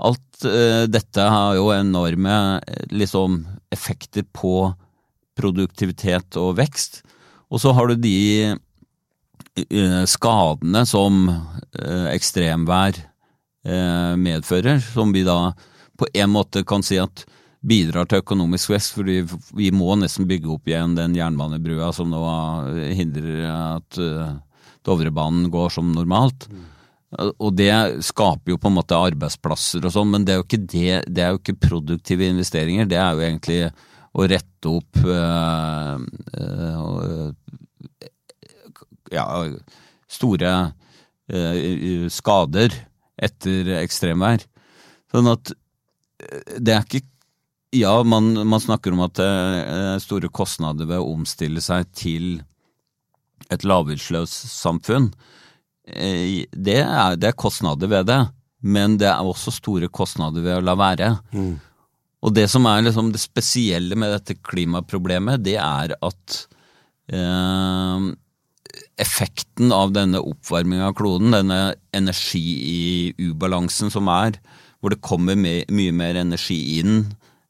Alt 0.06 0.48
eh, 0.50 0.86
dette 0.92 1.30
har 1.32 1.56
jo 1.58 1.72
enorme 1.74 2.60
liksom, 2.92 3.44
effekter 3.74 4.28
på 4.36 4.74
produktivitet 5.40 6.38
og 6.40 6.58
vekst. 6.60 7.04
Og 7.52 7.62
så 7.64 7.72
har 7.76 7.92
du 7.92 8.00
de 8.00 8.18
eh, 9.64 10.04
skadene 10.10 10.84
som 10.90 11.28
eh, 11.30 12.08
ekstremvær 12.12 13.00
medfører, 13.66 14.78
som 14.80 15.10
vi 15.16 15.24
da 15.26 15.50
på 15.98 16.06
en 16.14 16.30
måte 16.30 16.62
kan 16.68 16.84
si 16.86 17.00
at 17.02 17.24
bidrar 17.66 18.08
til 18.10 18.22
økonomisk 18.22 18.74
vekst, 18.74 18.94
fordi 18.96 19.22
vi 19.58 19.72
må 19.74 19.96
nesten 20.00 20.28
bygge 20.30 20.52
opp 20.54 20.70
igjen 20.70 20.96
den 20.98 21.16
jernbanebrua 21.18 21.92
som 21.96 22.12
nå 22.14 22.22
hindrer 22.98 23.46
at 23.50 24.00
uh, 24.02 24.36
Dovrebanen 24.86 25.50
går 25.54 25.74
som 25.74 25.90
normalt. 25.96 26.48
Og 27.16 27.56
det 27.58 27.72
skaper 28.06 28.54
jo 28.54 28.60
på 28.62 28.70
en 28.70 28.76
måte 28.78 28.98
arbeidsplasser 29.00 29.86
og 29.88 29.94
sånn, 29.96 30.12
men 30.14 30.26
det 30.28 30.36
er 30.36 30.44
det, 30.46 30.90
det 31.10 31.24
er 31.24 31.34
jo 31.34 31.40
ikke 31.40 31.62
produktive 31.64 32.28
investeringer. 32.28 32.90
Det 32.92 33.00
er 33.02 33.16
jo 33.16 33.24
egentlig 33.26 33.60
å 34.16 34.28
rette 34.30 34.70
opp 34.70 35.00
øh, 35.02 36.04
øh, 36.38 37.30
ja, 39.16 39.26
store 40.12 40.52
skader 42.14 42.76
etter 43.16 43.76
ekstremvær. 43.80 44.44
Sånn 45.14 45.30
at 45.32 45.54
det 46.60 46.74
er 46.74 46.86
ikke 46.86 47.04
ja, 47.76 48.04
man, 48.04 48.48
man, 48.48 48.62
snakker 48.62 48.94
om 48.96 49.04
at 49.04 49.18
det 49.20 49.28
er 49.28 50.04
store 50.04 50.30
kostnader 50.32 50.88
ved 50.88 51.02
å 51.02 51.12
omstille 51.12 51.60
seg 51.64 51.90
til 51.98 52.28
et 53.52 53.66
lavutslippssamfunn. 53.68 55.10
Eh, 55.86 56.46
det 56.52 56.80
er, 56.82 57.18
det 57.20 57.30
er, 57.30 57.38
kostnader 57.38 57.92
ved 57.92 58.08
det, 58.10 58.22
men 58.66 58.98
det 59.02 59.10
er 59.12 59.28
også 59.28 59.54
store 59.54 59.90
kostnader 59.94 60.46
ved 60.46 60.60
å 60.60 60.66
la 60.66 60.78
være. 60.80 61.12
Mm. 61.36 61.56
Og 62.26 62.34
det 62.34 62.48
som 62.50 62.66
er 62.70 62.86
liksom 62.88 63.12
det 63.14 63.22
spesielle 63.22 63.98
med 64.00 64.16
dette 64.16 64.38
klimaproblemet, 64.40 65.44
det 65.46 65.60
er 65.62 65.94
at 66.00 66.38
eh, 67.12 68.08
effekten 69.02 69.74
av 69.76 69.92
denne 69.96 70.22
oppvarminga 70.24 70.90
av 70.90 70.96
kloden, 70.98 71.36
denne 71.36 71.76
energi 71.96 72.44
i 72.70 72.84
ubalansen 73.28 73.92
som 73.92 74.08
er, 74.12 74.40
hvor 74.80 74.94
det 74.94 75.04
kommer 75.04 75.36
mye 75.40 75.96
mer 75.96 76.20
energi 76.20 76.80
inn 76.80 77.10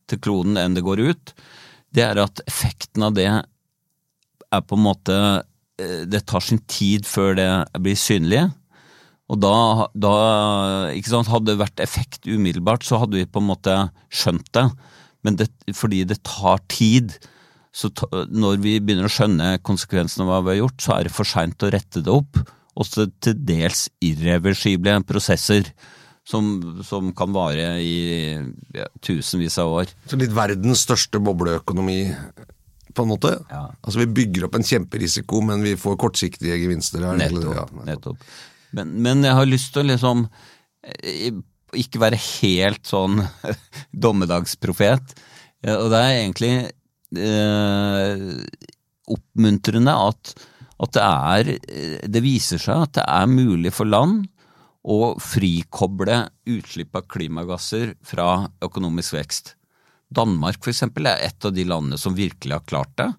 til 0.10 0.21
kloden 0.21 0.58
enn 0.62 0.77
det 0.77 0.86
går 0.86 1.03
ut, 1.05 1.34
det 1.95 2.05
er 2.05 2.21
at 2.21 2.41
effekten 2.49 3.05
av 3.05 3.15
det 3.17 3.29
er 3.29 4.63
på 4.65 4.77
en 4.77 4.86
måte 4.86 5.15
eh, 5.81 6.03
Det 6.08 6.25
tar 6.27 6.43
sin 6.43 6.62
tid 6.71 7.08
før 7.08 7.36
det 7.38 7.49
blir 7.84 7.97
synlig. 7.99 8.43
Og 9.31 9.39
da, 9.41 9.88
da 9.97 10.15
sant, 11.08 11.31
Hadde 11.31 11.53
det 11.53 11.62
vært 11.62 11.84
effekt 11.84 12.27
umiddelbart, 12.27 12.86
så 12.86 13.01
hadde 13.01 13.19
vi 13.19 13.29
på 13.29 13.41
en 13.41 13.49
måte 13.49 13.77
skjønt 14.13 14.51
det. 14.55 14.67
Men 15.25 15.39
det, 15.39 15.49
fordi 15.73 16.03
det 16.08 16.21
tar 16.27 16.62
tid, 16.69 17.15
så 17.76 17.92
når 18.32 18.62
vi 18.64 18.78
begynner 18.80 19.10
å 19.10 19.12
skjønne 19.12 19.58
konsekvensene 19.66 20.24
av 20.24 20.32
hva 20.32 20.44
vi 20.46 20.54
har 20.54 20.62
gjort, 20.62 20.80
så 20.80 20.94
er 20.96 21.08
det 21.08 21.16
for 21.16 21.28
seint 21.28 21.66
å 21.66 21.72
rette 21.74 22.04
det 22.06 22.14
opp. 22.14 22.40
Også 22.80 23.10
til 23.24 23.36
dels 23.48 23.86
irreversible 24.04 24.96
prosesser 25.08 25.68
som, 26.26 26.48
som 26.88 27.12
kan 27.16 27.34
vare 27.36 27.76
i 27.84 27.98
ja, 28.76 28.88
tusenvis 29.04 29.60
av 29.62 29.74
år. 29.82 29.92
Så 30.10 30.20
litt 30.20 30.34
verdens 30.36 30.86
største 30.88 31.20
bobleøkonomi, 31.24 32.00
på 32.96 33.04
en 33.04 33.12
måte? 33.12 33.34
Ja. 33.52 33.66
Altså 33.84 34.02
Vi 34.06 34.08
bygger 34.22 34.48
opp 34.48 34.56
en 34.56 34.66
kjemperisiko, 34.66 35.42
men 35.44 35.64
vi 35.66 35.76
får 35.80 36.00
kortsiktige 36.00 36.56
gevinster. 36.62 37.04
Her, 37.04 37.20
nettopp. 37.20 37.52
Ja, 37.52 37.66
nettopp. 37.68 37.90
nettopp. 37.92 38.30
Men, 38.76 38.96
men, 39.04 39.28
jeg 39.28 39.36
har 39.36 39.52
lyst 39.52 39.76
til 39.76 39.84
å 39.84 39.90
liksom 39.92 40.26
eh, 40.88 41.36
ikke 41.76 42.02
være 42.04 42.20
helt 42.24 42.88
sånn 42.88 43.20
dommedagsprofet. 44.06 45.16
Og 45.76 45.88
det 45.92 46.00
er 46.00 46.18
egentlig 46.22 46.56
oppmuntrende 49.15 49.94
at, 49.94 50.34
at 50.82 50.96
det 50.96 51.04
er 51.06 51.52
Det 52.10 52.22
viser 52.26 52.60
seg 52.60 52.88
at 52.88 52.96
det 52.98 53.06
er 53.06 53.28
mulig 53.30 53.72
for 53.76 53.86
land 53.88 54.26
å 54.86 55.15
frikoble 55.22 56.30
utslipp 56.46 56.96
av 56.98 57.08
klimagasser 57.10 57.96
fra 58.06 58.48
økonomisk 58.65 59.15
vekst. 59.18 59.56
Danmark 60.13 60.60
for 60.62 60.70
eksempel 60.74 61.10
er 61.10 61.24
et 61.26 61.48
av 61.48 61.54
de 61.56 61.65
landene 61.65 61.98
som 61.98 62.13
virkelig 62.18 62.54
har 62.54 62.68
klart 62.70 62.94
det. 63.02 63.10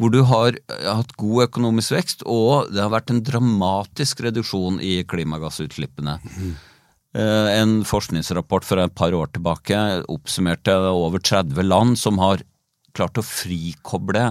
Hvor 0.00 0.12
du 0.14 0.22
har 0.24 0.56
hatt 0.70 1.12
god 1.20 1.50
økonomisk 1.50 1.92
vekst, 1.92 2.24
og 2.24 2.72
det 2.72 2.80
har 2.80 2.92
vært 2.94 3.12
en 3.12 3.20
dramatisk 3.20 4.22
reduksjon 4.24 4.80
i 4.80 5.02
klimagassutslippene. 5.04 6.16
En 7.12 7.80
forskningsrapport 7.84 8.64
fra 8.64 8.86
et 8.86 8.96
par 8.96 9.12
år 9.12 9.34
tilbake 9.34 9.76
oppsummerte 10.08 10.72
over 10.88 11.20
30 11.20 11.68
land 11.68 12.00
som 12.00 12.16
har 12.22 12.40
klart 12.96 13.20
å 13.20 13.26
frikoble 13.26 14.30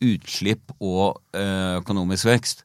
utslipp 0.00 0.72
og 0.80 1.20
eh, 1.36 1.78
økonomisk 1.80 2.30
vekst. 2.30 2.64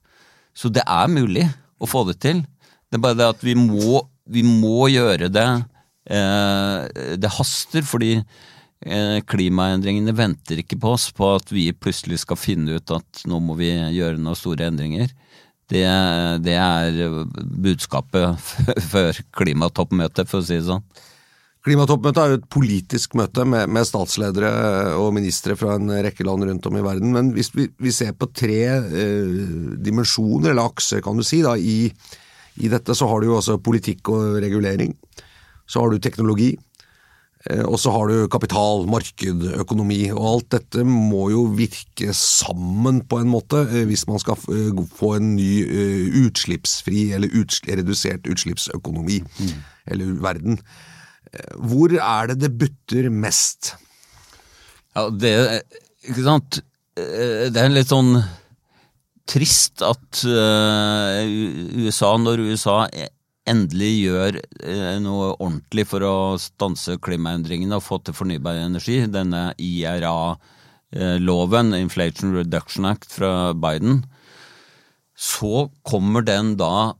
Så 0.55 0.71
det 0.71 0.85
er 0.87 1.11
mulig 1.11 1.45
å 1.79 1.89
få 1.89 2.05
det 2.09 2.19
til. 2.23 2.43
Det 2.87 2.99
er 2.99 3.03
bare 3.03 3.19
det 3.19 3.31
at 3.33 3.43
vi 3.43 3.55
må, 3.59 3.99
vi 4.23 4.43
må 4.47 4.87
gjøre 4.91 5.29
det. 5.33 5.49
Eh, 6.05 7.15
det 7.19 7.33
haster, 7.35 7.83
fordi 7.87 8.13
eh, 8.15 9.19
klimaendringene 9.27 10.15
venter 10.15 10.61
ikke 10.63 10.79
på 10.81 10.95
oss 10.95 11.09
på 11.15 11.33
at 11.35 11.51
vi 11.51 11.71
plutselig 11.73 12.21
skal 12.23 12.39
finne 12.39 12.79
ut 12.79 12.95
at 12.95 13.25
nå 13.27 13.41
må 13.43 13.57
vi 13.59 13.73
gjøre 13.73 14.21
noen 14.21 14.39
store 14.39 14.69
endringer. 14.69 15.11
Det, 15.65 15.85
det 16.45 16.55
er 16.61 17.25
budskapet 17.65 18.37
før 18.91 19.17
klimatoppmøtet, 19.35 20.29
for 20.29 20.39
å 20.43 20.45
si 20.45 20.59
det 20.59 20.69
sånn. 20.69 20.85
Klimatoppmøtet 21.65 22.21
er 22.21 22.31
jo 22.31 22.37
et 22.39 22.49
politisk 22.53 23.15
møte 23.17 23.41
med, 23.49 23.71
med, 23.73 23.87
statsledere 23.89 24.51
og 25.01 25.15
ministre 25.15 25.55
fra 25.57 25.79
en 25.79 25.89
rekke 26.05 26.27
land 26.27 26.45
rundt 26.45 26.67
om 26.69 26.77
i 26.77 26.83
verden. 26.85 27.15
Men 27.15 27.31
hvis 27.33 27.49
vi, 27.55 27.65
vi 27.81 27.93
ser 27.95 28.13
på 28.13 28.29
tre 28.29 28.59
eh, 28.77 29.41
dimensjoner, 29.81 30.51
eller 30.51 30.69
akser, 30.69 31.01
kan 31.01 31.17
du 31.17 31.25
si, 31.25 31.41
da, 31.45 31.55
i 31.57 31.89
i 32.55 32.69
dette 32.71 32.95
så 32.95 33.07
har 33.09 33.19
du 33.19 33.29
jo 33.29 33.39
også 33.39 33.59
politikk 33.63 34.11
og 34.13 34.39
regulering. 34.43 34.95
Så 35.67 35.81
har 35.81 35.91
du 35.91 35.99
teknologi. 35.99 36.53
Eh, 37.49 37.61
og 37.65 37.77
så 37.81 37.91
har 37.93 38.09
du 38.09 38.29
kapital, 38.31 38.87
marked, 38.89 39.43
økonomi, 39.59 39.99
og 40.13 40.25
alt 40.31 40.49
dette 40.55 40.85
må 40.87 41.27
jo 41.33 41.45
virke 41.57 42.15
sammen 42.17 43.03
på 43.05 43.19
en 43.21 43.29
måte 43.29 43.65
eh, 43.67 43.83
hvis 43.89 44.07
man 44.09 44.21
skal 44.23 44.39
eh, 44.53 44.81
få 44.97 45.15
en 45.19 45.35
ny 45.35 45.51
utslippsfri 46.23 47.11
eller 47.17 47.33
utsl 47.37 47.75
redusert 47.81 48.25
utslippsøkonomi, 48.31 49.21
mm. 49.21 49.55
eller 49.93 50.19
verden. 50.23 50.61
Hvor 51.59 51.93
er 51.97 52.31
det 52.31 52.39
det 52.43 52.51
butter 52.59 53.09
mest? 53.13 53.75
Ja, 54.95 55.09
det 55.09 55.63
Ikke 56.05 56.23
sant. 56.25 56.61
Det 56.95 57.59
er 57.59 57.69
litt 57.73 57.91
sånn 57.91 58.23
trist 59.27 59.81
at 59.83 60.21
uh, 60.29 61.25
USA, 61.81 62.17
når 62.21 62.39
USA 62.45 62.87
endelig 63.45 64.01
gjør 64.01 64.39
eh, 64.65 64.97
noe 65.03 65.35
ordentlig 65.35 65.85
for 65.89 66.01
å 66.05 66.37
stanse 66.41 66.97
klimaendringene 67.05 67.75
og 67.77 67.83
få 67.85 67.99
til 68.01 68.13
fornybar 68.17 68.55
energi, 68.57 69.05
denne 69.11 69.53
IRA-loven, 69.61 71.73
Inflation 71.77 72.33
Reduction 72.33 72.85
Act 72.89 73.13
fra 73.13 73.53
Biden, 73.53 74.05
så 75.13 75.69
kommer 75.85 76.21
den 76.25 76.57
da 76.59 76.95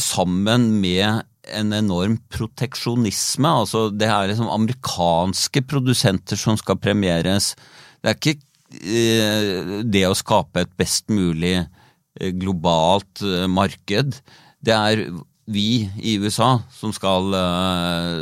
sammen 0.00 0.80
med 0.80 1.26
en 1.56 1.72
enorm 1.76 2.18
proteksjonisme. 2.32 3.48
altså 3.48 3.88
Det 3.90 4.08
er 4.08 4.30
liksom 4.30 4.50
amerikanske 4.50 5.62
produsenter 5.68 6.38
som 6.40 6.58
skal 6.60 6.78
premieres. 6.80 7.54
Det 8.00 8.10
er 8.10 8.18
ikke 8.18 8.36
eh, 8.80 9.82
det 9.84 10.06
å 10.08 10.16
skape 10.16 10.64
et 10.64 10.72
best 10.80 11.10
mulig 11.12 11.58
eh, 11.58 12.32
globalt 12.36 13.22
eh, 13.26 13.48
marked. 13.50 14.20
Det 14.60 14.76
er 14.76 15.04
vi 15.50 15.88
i 15.98 16.16
USA 16.22 16.60
som 16.70 16.92
skal, 16.94 17.32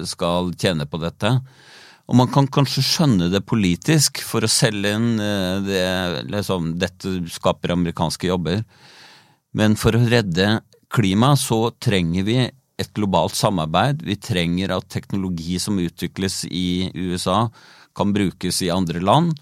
skal 0.09 0.53
tjene 0.57 0.87
på 0.89 1.01
dette. 1.03 1.35
Og 2.09 2.17
man 2.17 2.31
kan 2.33 2.47
kanskje 2.49 2.81
skjønne 2.87 3.27
det 3.29 3.43
politisk 3.45 4.23
for 4.25 4.47
å 4.47 4.49
selge 4.49 4.95
inn 4.97 5.19
det, 5.67 5.83
liksom, 6.33 6.71
dette 6.81 7.19
skaper 7.35 7.75
amerikanske 7.75 8.31
jobber. 8.31 8.63
Men 9.53 9.77
for 9.77 9.93
å 9.93 10.07
redde 10.09 10.63
klimaet 10.95 11.41
så 11.43 11.69
trenger 11.85 12.25
vi 12.25 12.39
et 12.79 12.91
globalt 12.95 13.37
samarbeid. 13.37 14.03
Vi 14.07 14.17
trenger 14.23 14.77
at 14.77 14.89
teknologi 14.93 15.59
som 15.63 15.81
utvikles 15.83 16.45
i 16.51 16.91
USA, 16.95 17.49
kan 17.99 18.13
brukes 18.15 18.63
i 18.63 18.71
andre 18.71 19.03
land. 19.03 19.35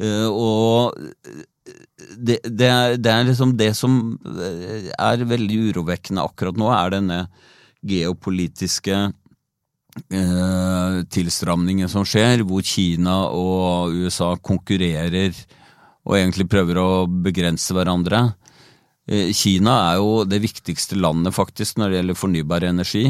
Eh, 0.00 0.26
og 0.26 0.96
det, 2.16 2.40
det, 2.44 2.68
er, 2.68 2.96
det, 2.98 3.12
er, 3.12 3.28
liksom 3.28 3.54
det 3.58 3.72
som 3.78 4.16
eh, 4.26 4.90
er 4.92 5.28
veldig 5.28 5.60
urovekkende 5.70 6.24
akkurat 6.26 6.58
nå, 6.58 6.70
er 6.74 6.96
denne 6.96 7.20
geopolitiske 7.86 8.96
eh, 10.10 10.96
tilstramningen 11.14 11.90
som 11.92 12.06
skjer, 12.06 12.42
hvor 12.46 12.66
Kina 12.66 13.22
og 13.30 13.94
USA 13.94 14.34
konkurrerer 14.42 15.32
og 16.06 16.18
egentlig 16.18 16.46
prøver 16.50 16.78
å 16.78 16.90
begrense 17.06 17.74
hverandre. 17.74 18.28
Eh, 19.06 19.30
Kina 19.36 19.76
er 19.92 20.00
jo 20.00 20.24
det 20.26 20.42
viktigste 20.42 20.98
landet 20.98 21.36
faktisk 21.36 21.78
når 21.78 21.92
det 21.92 22.00
gjelder 22.00 22.18
fornybar 22.18 22.66
energi. 22.66 23.06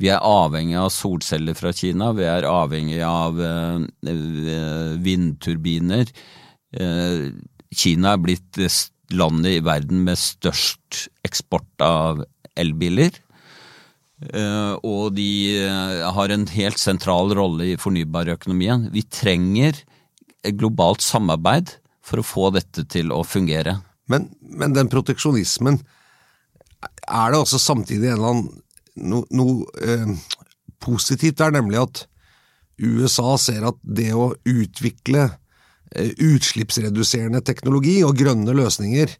Vi 0.00 0.08
er 0.12 0.24
avhengig 0.24 0.76
av 0.80 0.90
solceller 0.92 1.56
fra 1.56 1.72
Kina, 1.76 2.10
vi 2.16 2.26
er 2.28 2.48
avhengig 2.48 3.00
av 3.04 3.40
eh, 3.44 3.80
eh, 4.12 4.92
vindturbiner. 5.00 6.12
Kina 6.70 8.12
er 8.14 8.20
blitt 8.22 8.60
landet 9.10 9.56
i 9.56 9.64
verden 9.66 10.04
med 10.06 10.20
størst 10.20 11.08
eksport 11.26 11.82
av 11.82 12.20
elbiler. 12.54 13.10
Og 14.86 15.16
de 15.16 15.26
har 16.14 16.30
en 16.30 16.46
helt 16.52 16.78
sentral 16.78 17.34
rolle 17.34 17.72
i 17.72 17.78
fornybarøkonomien. 17.80 18.86
Vi 18.94 19.02
trenger 19.02 19.82
et 20.46 20.54
globalt 20.62 21.02
samarbeid 21.02 21.74
for 22.06 22.22
å 22.22 22.28
få 22.28 22.52
dette 22.54 22.86
til 22.86 23.10
å 23.10 23.24
fungere. 23.26 23.80
Men, 24.10 24.28
men 24.42 24.76
den 24.76 24.90
proteksjonismen, 24.92 25.80
er 27.10 27.32
det 27.32 27.40
også 27.40 27.60
samtidig 27.60 28.08
en 28.08 28.18
eller 28.18 28.34
annen 28.34 28.60
noe 29.00 29.26
no, 29.32 29.46
eh, 29.80 30.08
positivt 30.82 31.38
der, 31.40 31.52
nemlig 31.54 31.80
at 31.80 32.04
USA 32.80 33.34
ser 33.40 33.66
at 33.68 33.78
det 33.84 34.10
å 34.16 34.32
utvikle 34.48 35.28
eh, 35.28 36.14
utslippsreduserende 36.16 37.42
teknologi 37.44 38.00
og 38.06 38.16
grønne 38.18 38.56
løsninger 38.56 39.14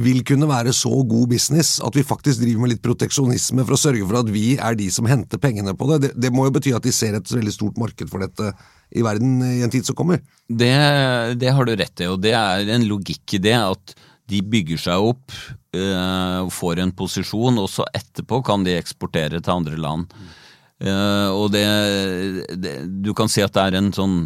vil 0.00 0.24
kunne 0.26 0.48
være 0.50 0.72
så 0.74 0.90
god 1.06 1.28
business 1.30 1.76
at 1.84 1.94
vi 1.94 2.02
faktisk 2.06 2.40
driver 2.40 2.64
med 2.64 2.72
litt 2.72 2.82
proteksjonisme 2.82 3.62
for 3.62 3.76
å 3.76 3.78
sørge 3.78 4.06
for 4.08 4.18
at 4.18 4.30
vi 4.34 4.56
er 4.56 4.78
de 4.78 4.88
som 4.90 5.06
henter 5.06 5.38
pengene 5.38 5.76
på 5.78 5.86
det. 5.92 6.00
Det, 6.02 6.10
det 6.24 6.32
må 6.34 6.48
jo 6.48 6.54
bety 6.56 6.72
at 6.74 6.86
de 6.86 6.94
ser 6.94 7.14
et 7.14 7.34
veldig 7.36 7.54
stort 7.54 7.78
marked 7.78 8.10
for 8.10 8.24
dette 8.24 8.50
i 8.94 9.04
verden 9.06 9.38
i 9.46 9.60
en 9.62 9.70
tid 9.70 9.86
som 9.86 9.96
kommer. 9.98 10.24
Det, 10.48 10.72
det 11.38 11.54
har 11.54 11.68
du 11.68 11.76
rett 11.78 12.02
i, 12.02 12.10
og 12.10 12.18
det 12.24 12.34
er 12.34 12.74
en 12.74 12.88
logikk 12.90 13.36
i 13.38 13.42
det 13.46 13.54
at 13.60 13.94
de 14.30 14.40
bygger 14.40 14.80
seg 14.80 15.10
opp 15.10 15.32
uh, 15.76 16.48
får 16.52 16.80
en 16.82 16.94
posisjon, 16.96 17.58
og 17.60 17.68
så 17.70 17.86
etterpå 17.96 18.40
kan 18.46 18.64
de 18.64 18.76
eksportere 18.78 19.40
til 19.40 19.54
andre 19.54 19.80
land. 19.80 20.14
Uh, 20.82 21.30
og 21.32 21.52
det, 21.54 21.64
det, 22.58 22.74
Du 23.04 23.12
kan 23.16 23.30
si 23.30 23.44
at 23.44 23.54
det 23.54 23.62
er 23.62 23.78
en 23.78 23.92
sånn 23.94 24.16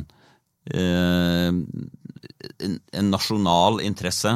uh, 0.73 1.51
en, 1.53 2.79
en, 2.93 3.11
nasjonal 3.13 3.83
interesse, 3.85 4.33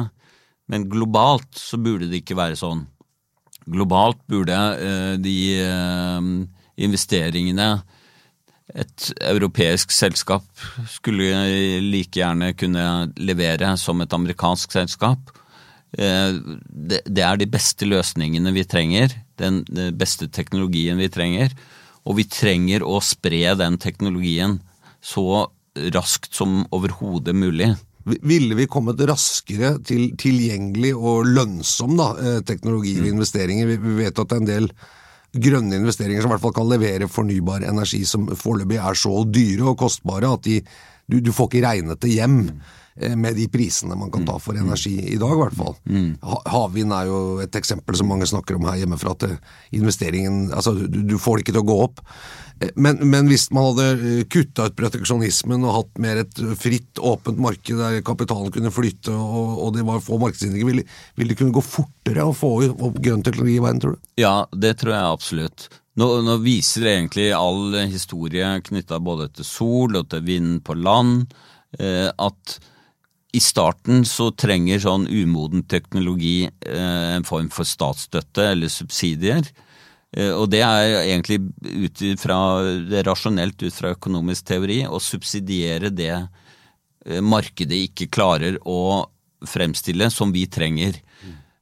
men 0.71 0.87
globalt 0.91 1.59
så 1.59 1.79
burde 1.81 2.09
det 2.11 2.23
ikke 2.23 2.39
være 2.39 2.59
sånn. 2.59 2.85
Globalt 3.63 4.19
burde 4.27 4.55
de 5.23 5.35
investeringene 6.83 7.67
et 8.73 9.05
europeisk 9.23 9.91
selskap 9.95 10.43
skulle 10.91 11.29
like 11.83 12.19
gjerne 12.19 12.51
kunne 12.59 12.85
levere 13.19 13.71
som 13.79 14.01
et 14.03 14.15
amerikansk 14.15 14.75
selskap. 14.75 15.31
Eh, 15.93 16.39
det 16.73 17.23
er 17.23 17.39
de 17.39 17.49
beste 17.49 17.87
løsningene 17.89 18.53
vi 18.55 18.65
trenger, 18.65 19.13
den 19.41 19.63
beste 19.97 20.29
teknologien 20.31 20.99
vi 21.01 21.11
trenger. 21.13 21.55
Og 22.03 22.19
vi 22.19 22.27
trenger 22.27 22.83
å 22.83 22.99
spre 23.03 23.53
den 23.59 23.79
teknologien 23.81 24.59
så 25.03 25.47
raskt 25.93 26.35
som 26.35 26.63
overhodet 26.75 27.35
mulig. 27.35 27.73
Ville 28.03 28.55
vi 28.57 28.67
kommet 28.67 28.99
raskere 29.07 29.77
til 29.87 30.09
tilgjengelig 30.19 30.91
og 30.97 31.29
lønnsom 31.29 31.95
da, 31.95 32.09
eh, 32.19 32.41
teknologi 32.43 32.97
og 32.99 33.07
mm. 33.07 33.13
investeringer? 33.13 33.71
Vi 33.71 33.95
vet 34.01 34.19
at 34.19 34.27
det 34.27 34.35
er 34.35 34.41
en 34.41 34.49
del 34.49 34.69
grønne 35.33 35.79
investeringer 35.79 36.21
som 36.21 36.29
i 36.29 36.35
hvert 36.35 36.43
fall 36.43 36.55
kan 36.59 36.69
levere 36.69 37.09
fornybar 37.09 37.63
energi 37.65 38.03
som 38.05 38.27
foreløpig 38.27 38.77
er 38.77 38.99
så 38.99 39.23
dyre 39.25 39.71
og 39.71 39.79
kostbare 39.81 40.33
at 40.35 40.43
de, 40.45 40.59
du, 41.09 41.21
du, 41.23 41.31
får 41.33 41.49
ikke 41.49 41.63
regnet 41.65 42.01
det 42.03 42.11
hjem. 42.11 42.37
Mm. 42.95 43.11
Eh, 43.11 43.15
med 43.17 43.35
de 43.35 43.47
prisene 43.49 43.95
man 43.95 44.11
kan 44.11 44.25
ta 44.25 44.37
for 44.39 44.53
mm. 44.53 44.65
energi 44.65 44.95
i 45.13 45.17
dag, 45.17 45.33
i 45.33 45.41
hvert 45.41 45.57
fall. 45.57 45.75
Mm. 45.89 46.15
Havvind 46.21 46.93
er 46.93 47.09
jo 47.09 47.19
et 47.43 47.55
eksempel 47.55 47.97
som 47.97 48.09
mange 48.11 48.27
snakker 48.29 48.57
om 48.57 48.69
her 48.69 48.83
hjemmefra, 48.83 49.15
at 49.17 49.27
eh, 49.29 49.51
investeringen 49.79 50.51
Altså, 50.53 50.73
du, 50.73 51.17
får 51.17 51.37
det 51.37 51.45
ikke 51.45 51.55
til 51.55 51.63
å 51.63 51.67
gå 51.67 51.77
opp. 51.87 52.01
Eh, 52.61 52.73
men, 52.75 52.99
men 53.09 53.29
hvis 53.31 53.47
man 53.55 53.71
hadde 53.71 54.25
kutta 54.33 54.67
ut 54.69 54.77
proteksjonismen 54.77 55.65
og 55.65 55.77
hatt 55.79 56.01
mer 56.05 56.23
et 56.23 56.41
fritt, 56.59 57.01
åpent 57.01 57.39
marked 57.41 57.79
der 57.79 58.01
kapitalen 58.05 58.53
kunne 58.53 58.73
flytte 58.73 59.13
og, 59.13 59.55
og 59.65 59.77
det 59.77 59.85
var 59.87 60.03
få 60.03 60.19
markedshindringer, 60.21 60.69
ville, 60.69 60.87
vil 61.17 61.31
det 61.31 61.39
kunne 61.39 61.55
gå 61.55 61.63
fortere 61.65 62.27
å 62.27 62.35
få 62.37 62.55
opp 62.73 62.99
grønn 63.01 63.25
teknologi 63.25 63.57
i 63.57 63.63
verden, 63.63 63.81
tror 63.83 63.97
du? 63.97 64.11
Ja, 64.21 64.35
det 64.53 64.77
tror 64.81 64.93
jeg 64.93 65.15
absolutt. 65.15 65.69
Nå, 65.99 66.07
nå 66.25 66.37
viser 66.41 66.85
det 66.85 66.93
egentlig 66.97 67.25
all 67.37 67.75
historie 67.85 68.47
knytta 68.65 68.97
både 69.01 69.29
til 69.33 69.45
sol 69.45 69.99
og 69.99 70.07
til 70.09 70.23
vind 70.25 70.61
på 70.65 70.77
land, 70.77 71.33
eh, 71.77 72.09
at 72.09 72.57
i 73.33 73.41
starten 73.41 74.03
så 74.05 74.29
trenger 74.37 74.81
sånn 74.83 75.07
umoden 75.09 75.63
teknologi 75.65 76.45
eh, 76.45 77.13
en 77.15 77.25
form 77.25 77.49
for 77.53 77.65
statsstøtte 77.65 78.45
eller 78.51 78.69
subsidier. 78.69 79.47
Eh, 80.13 80.29
og 80.29 80.51
det 80.53 80.61
er 80.61 80.99
egentlig 80.99 81.39
ut 81.65 82.03
fra, 82.21 82.37
det 82.85 82.99
er 83.01 83.09
rasjonelt 83.09 83.65
ut 83.65 83.73
fra 83.73 83.95
økonomisk 83.95 84.51
teori 84.51 84.83
å 84.85 85.01
subsidiere 85.01 85.89
det 85.89 86.11
eh, 86.13 87.23
markedet 87.25 87.81
ikke 87.87 88.11
klarer 88.13 88.59
å 88.69 89.07
fremstille 89.49 90.11
som 90.13 90.31
vi 90.35 90.45
trenger. 90.45 91.01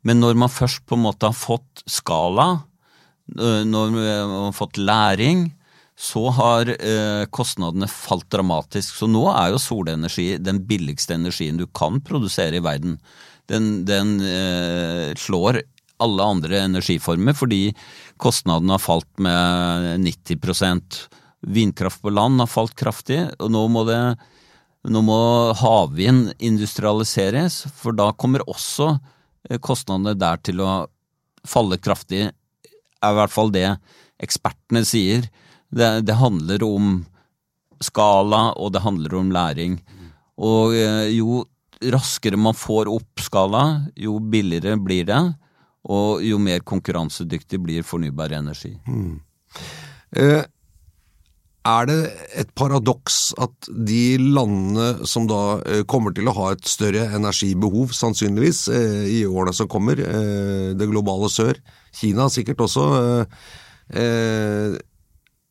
Men 0.03 0.19
når 0.19 0.35
man 0.43 0.51
først 0.51 0.83
på 0.89 0.97
en 0.97 1.05
måte 1.07 1.29
har 1.29 1.37
fått 1.37 1.85
skala, 1.89 2.65
når 3.31 3.91
man 3.95 4.47
har 4.49 4.55
fått 4.57 4.77
læring, 4.81 5.45
så 6.01 6.23
har 6.33 6.71
eh, 6.73 7.27
kostnadene 7.29 7.85
falt 7.91 8.25
dramatisk. 8.33 8.95
Så 8.97 9.09
nå 9.09 9.27
er 9.35 9.51
jo 9.53 9.61
solenergi 9.61 10.39
den 10.41 10.63
billigste 10.65 11.13
energien 11.19 11.59
du 11.59 11.67
kan 11.77 11.99
produsere 12.01 12.57
i 12.57 12.63
verden. 12.65 12.97
Den, 13.51 13.83
den 13.85 14.15
eh, 14.25 15.11
slår 15.19 15.61
alle 16.01 16.25
andre 16.33 16.63
energiformer 16.65 17.37
fordi 17.37 17.67
kostnadene 18.21 18.73
har 18.73 18.81
falt 18.81 19.09
med 19.21 20.01
90% 20.01 21.03
Vindkraft 21.41 22.03
på 22.03 22.11
land 22.13 22.37
har 22.37 22.49
falt 22.49 22.75
kraftig, 22.77 23.23
og 23.41 23.49
nå 23.49 23.63
må, 23.73 23.81
det, 23.87 23.97
nå 24.93 25.01
må 25.01 25.21
havvind 25.57 26.35
industrialiseres, 26.37 27.63
for 27.73 27.97
da 27.97 28.11
kommer 28.13 28.45
også 28.45 28.91
eh, 29.49 29.57
kostnadene 29.57 30.13
der 30.21 30.37
til 30.45 30.61
å 30.61 30.75
falle 31.41 31.79
kraftig, 31.81 32.27
er 32.29 33.15
i 33.15 33.17
hvert 33.17 33.33
fall 33.33 33.49
det 33.49 33.65
ekspertene 34.21 34.83
sier. 34.85 35.25
Det, 35.71 36.01
det, 36.03 36.17
handler 36.19 36.63
om 36.67 36.93
skala, 37.81 38.51
og 38.59 38.73
det 38.75 38.83
handler 38.83 39.15
om 39.19 39.31
læring. 39.33 39.79
Og 40.41 40.75
eh, 40.75 41.07
jo 41.15 41.43
raskere 41.91 42.37
man 42.37 42.57
får 42.57 42.91
opp 42.91 43.23
skala, 43.23 43.63
jo 43.97 44.19
billigere 44.19 44.77
blir 44.77 45.07
det. 45.07 45.21
Og 45.91 46.21
jo 46.21 46.37
mer 46.37 46.61
konkurransedyktig 46.61 47.57
blir 47.63 47.85
fornybar 47.87 48.35
energi. 48.37 48.75
Mm. 48.85 49.15
Er 51.71 51.87
det 51.89 51.97
et 52.37 52.51
paradoks 52.57 53.31
at 53.41 53.69
de 53.87 54.17
landene 54.21 55.07
som 55.09 55.25
da 55.29 55.61
eh, 55.65 55.81
kommer 55.89 56.13
til 56.13 56.29
å 56.29 56.35
ha 56.37 56.51
et 56.53 56.67
større 56.69 57.07
energibehov, 57.15 57.95
sannsynligvis, 57.97 58.67
i 59.07 59.23
årene 59.25 59.55
som 59.55 59.71
kommer, 59.71 60.03
det 60.77 60.89
globale 60.89 61.31
sør, 61.31 61.57
Kina 61.95 62.29
sikkert 62.31 62.61
også, 62.67 62.85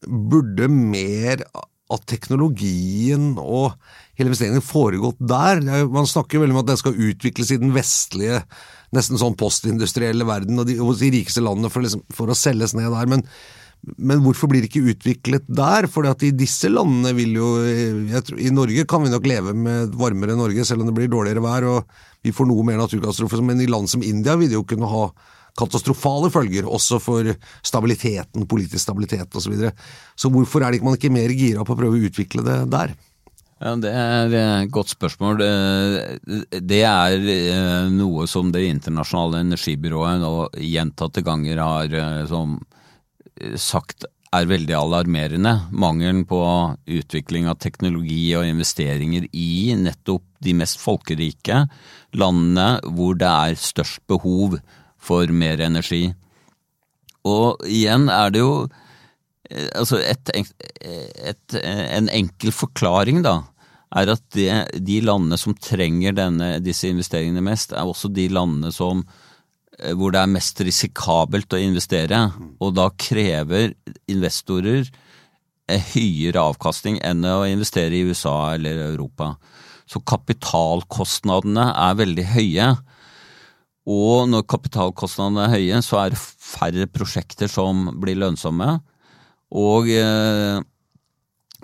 burde 0.07 0.69
mer 0.71 1.45
av 1.91 2.03
teknologien 2.09 3.33
og 3.41 3.73
hele 4.19 4.31
investeringen 4.31 4.65
foregått 4.65 5.19
der. 5.19 5.63
Man 5.91 6.09
snakker 6.09 6.43
veldig 6.43 6.55
om 6.55 6.61
at 6.63 6.69
det 6.71 6.79
skal 6.83 7.01
utvikles 7.11 7.51
i 7.51 7.59
den 7.61 7.73
vestlige, 7.75 8.45
nesten 8.95 9.19
sånn 9.21 9.39
postindustrielle 9.39 10.27
verden 10.29 10.63
og 10.63 10.69
de, 10.71 10.79
og 10.83 10.95
de 11.01 11.11
rikeste 11.17 11.43
landene 11.43 11.71
for, 11.73 11.85
liksom, 11.87 12.05
for, 12.15 12.31
å 12.31 12.39
selges 12.39 12.77
ned 12.79 12.93
der. 12.95 13.11
Men, 13.11 13.25
men 13.99 14.23
hvorfor 14.23 14.51
blir 14.51 14.63
det 14.63 14.71
ikke 14.71 14.95
utviklet 14.95 15.51
der? 15.51 15.91
For 15.91 16.07
i 16.07 16.33
disse 16.37 16.71
landene 16.71 17.15
vil 17.19 17.35
jo 17.41 17.51
tror, 18.27 18.39
I 18.39 18.55
Norge 18.55 18.87
kan 18.91 19.03
vi 19.05 19.13
nok 19.13 19.27
leve 19.31 19.57
med 19.57 19.99
varmere 19.99 20.39
Norge, 20.39 20.67
selv 20.69 20.85
om 20.85 20.91
det 20.91 20.97
blir 20.99 21.11
dårligere 21.11 21.45
vær 21.45 21.69
og 21.75 22.01
vi 22.23 22.35
får 22.37 22.51
noe 22.51 22.67
mer 22.69 22.79
naturkatastrofer. 22.79 23.43
Men 23.43 23.63
i 23.65 23.71
land 23.71 23.91
som 23.91 24.05
India 24.07 24.39
vil 24.39 24.53
det 24.53 24.61
jo 24.61 24.67
kunne 24.69 24.91
ha 24.91 25.09
katastrofale 25.59 26.31
følger, 26.33 26.69
også 26.69 27.01
for 27.03 27.31
stabiliteten, 27.67 28.47
politisk 28.51 28.83
stabilitet 28.83 29.29
osv. 29.35 29.45
Så, 29.45 29.53
videre. 29.53 29.73
så 30.17 30.31
hvorfor 30.33 30.63
er 30.63 30.71
det 30.71 30.81
ikke 30.81 30.91
man 30.91 30.99
ikke 30.99 31.15
mer 31.15 31.33
gira 31.35 31.65
på 31.65 31.75
å 31.75 31.81
prøve 31.81 31.99
å 31.99 32.11
utvikle 32.11 32.45
det 32.47 32.59
der? 32.73 32.95
Ja, 33.61 33.75
Det 33.77 33.91
er 33.93 34.35
et 34.39 34.71
godt 34.73 34.95
spørsmål. 34.95 35.43
Det 36.65 36.81
er 36.81 37.27
eh, 37.29 37.91
noe 37.93 38.25
som 38.31 38.49
Det 38.53 38.63
internasjonale 38.65 39.43
energibyrået 39.45 40.23
nå 40.23 40.33
gjentatte 40.57 41.21
ganger 41.27 41.61
har 41.61 41.99
eh, 42.01 42.33
sagt 43.61 44.09
er 44.31 44.47
veldig 44.47 44.75
alarmerende. 44.79 45.53
Mangelen 45.75 46.23
på 46.29 46.41
utvikling 46.87 47.49
av 47.51 47.59
teknologi 47.63 48.31
og 48.39 48.47
investeringer 48.47 49.27
i 49.35 49.75
nettopp 49.77 50.25
de 50.41 50.55
mest 50.57 50.81
folkerike 50.81 51.65
landene 52.17 52.79
hvor 52.95 53.19
det 53.19 53.29
er 53.29 53.59
størst 53.61 54.01
behov 54.09 54.57
for 55.01 55.31
mer 55.33 55.63
energi. 55.65 56.11
Og 57.29 57.65
igjen 57.69 58.09
er 58.13 58.33
det 58.33 58.43
jo 58.43 58.53
eh, 59.51 59.69
altså 59.77 60.01
et, 60.01 60.33
et, 60.35 61.57
en 61.61 62.13
enkel 62.13 62.55
forklaring, 62.55 63.23
da, 63.27 63.41
er 63.91 64.13
at 64.15 64.23
det, 64.37 64.53
de 64.87 65.01
landene 65.03 65.39
som 65.41 65.57
trenger 65.57 66.15
denne, 66.17 66.53
disse 66.65 66.89
investeringene 66.93 67.43
mest, 67.45 67.75
er 67.75 67.89
også 67.89 68.13
de 68.15 68.29
landene 68.33 68.73
som, 68.75 69.03
eh, 69.79 69.93
hvor 69.93 70.15
det 70.15 70.23
er 70.23 70.35
mest 70.37 70.61
risikabelt 70.65 71.53
å 71.57 71.61
investere. 71.61 72.27
Og 72.61 72.77
da 72.79 72.91
krever 72.97 73.75
investorer 74.11 74.89
høyere 75.71 76.43
avkastning 76.51 76.99
enn 77.07 77.25
å 77.27 77.45
investere 77.49 77.95
i 77.95 78.05
USA 78.09 78.55
eller 78.57 78.81
Europa. 78.89 79.35
Så 79.91 80.03
kapitalkostnadene 80.07 81.71
er 81.75 81.99
veldig 81.99 82.27
høye. 82.35 82.69
Og 83.89 84.29
når 84.29 84.49
kapitalkostnadene 84.51 85.47
er 85.47 85.55
høye, 85.55 85.79
så 85.85 86.03
er 86.03 86.13
det 86.13 86.21
færre 86.21 86.89
prosjekter 86.91 87.49
som 87.49 87.89
blir 88.01 88.19
lønnsomme. 88.21 88.75
Og 89.57 89.89
eh, 89.95 90.61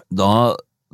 da 0.09 0.33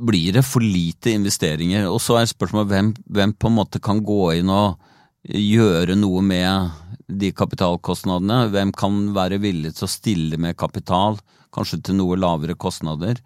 blir 0.02 0.38
det 0.38 0.44
for 0.46 0.64
lite 0.64 1.14
investeringer. 1.14 1.86
Og 1.90 2.00
så 2.02 2.18
er 2.18 2.30
spørsmålet 2.30 2.72
hvem, 2.72 2.90
hvem 3.06 3.34
på 3.36 3.50
en 3.50 3.58
måte 3.60 3.82
kan 3.82 4.02
gå 4.04 4.24
inn 4.40 4.50
og 4.52 4.80
gjøre 5.22 5.94
noe 5.98 6.24
med 6.26 6.82
de 7.06 7.30
kapitalkostnadene. 7.36 8.48
Hvem 8.52 8.74
kan 8.76 9.04
være 9.14 9.40
villig 9.42 9.76
til 9.76 9.86
å 9.86 9.92
stille 9.94 10.40
med 10.40 10.58
kapital, 10.58 11.20
kanskje 11.54 11.82
til 11.86 12.00
noe 12.00 12.18
lavere 12.18 12.58
kostnader. 12.58 13.20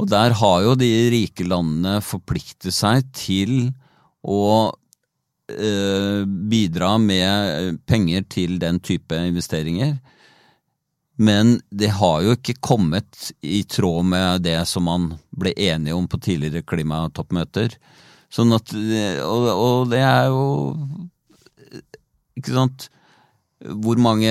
Og 0.00 0.08
der 0.10 0.34
har 0.40 0.60
jo 0.64 0.76
de 0.80 0.90
rike 1.12 1.44
landene 1.44 2.00
forpliktet 2.04 2.74
seg 2.74 3.04
til 3.16 3.70
å 4.24 4.72
bidra 6.50 6.94
med 7.02 7.80
penger 7.88 8.24
til 8.30 8.58
den 8.62 8.80
type 8.84 9.16
investeringer. 9.16 9.98
Men 11.20 11.58
det 11.68 11.90
har 11.98 12.22
jo 12.24 12.32
ikke 12.32 12.56
kommet 12.64 13.30
i 13.44 13.60
tråd 13.68 14.06
med 14.08 14.46
det 14.46 14.56
som 14.68 14.86
man 14.88 15.10
ble 15.36 15.52
enige 15.52 15.96
om 15.96 16.06
på 16.08 16.20
tidligere 16.22 16.64
klimatoppmøter. 16.64 17.74
Sånn 18.32 18.54
at, 18.56 18.72
og, 19.26 19.48
og 19.50 19.90
det 19.90 20.00
er 20.06 20.28
jo 20.30 20.44
Ikke 22.38 22.54
sant 22.54 22.86
hvor 23.60 23.98
mange 24.00 24.30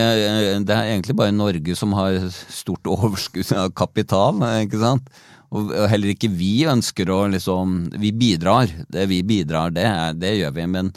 Det 0.66 0.74
er 0.74 0.88
egentlig 0.88 1.14
bare 1.20 1.36
Norge 1.36 1.76
som 1.78 1.92
har 1.94 2.16
stort 2.32 2.88
overskudd 2.96 3.52
av 3.54 3.74
kapital, 3.78 4.40
ikke 4.64 4.80
sant? 4.82 5.12
Og 5.50 5.72
heller 5.90 6.14
ikke 6.14 6.30
vi 6.30 6.66
ønsker 6.70 7.10
å 7.10 7.24
liksom 7.34 7.90
Vi 8.02 8.12
bidrar. 8.14 8.70
Det 8.90 9.08
vi 9.10 9.24
bidrar, 9.26 9.74
det, 9.74 9.88
det 10.22 10.36
gjør 10.38 10.54
vi. 10.58 10.68
Men, 10.70 10.94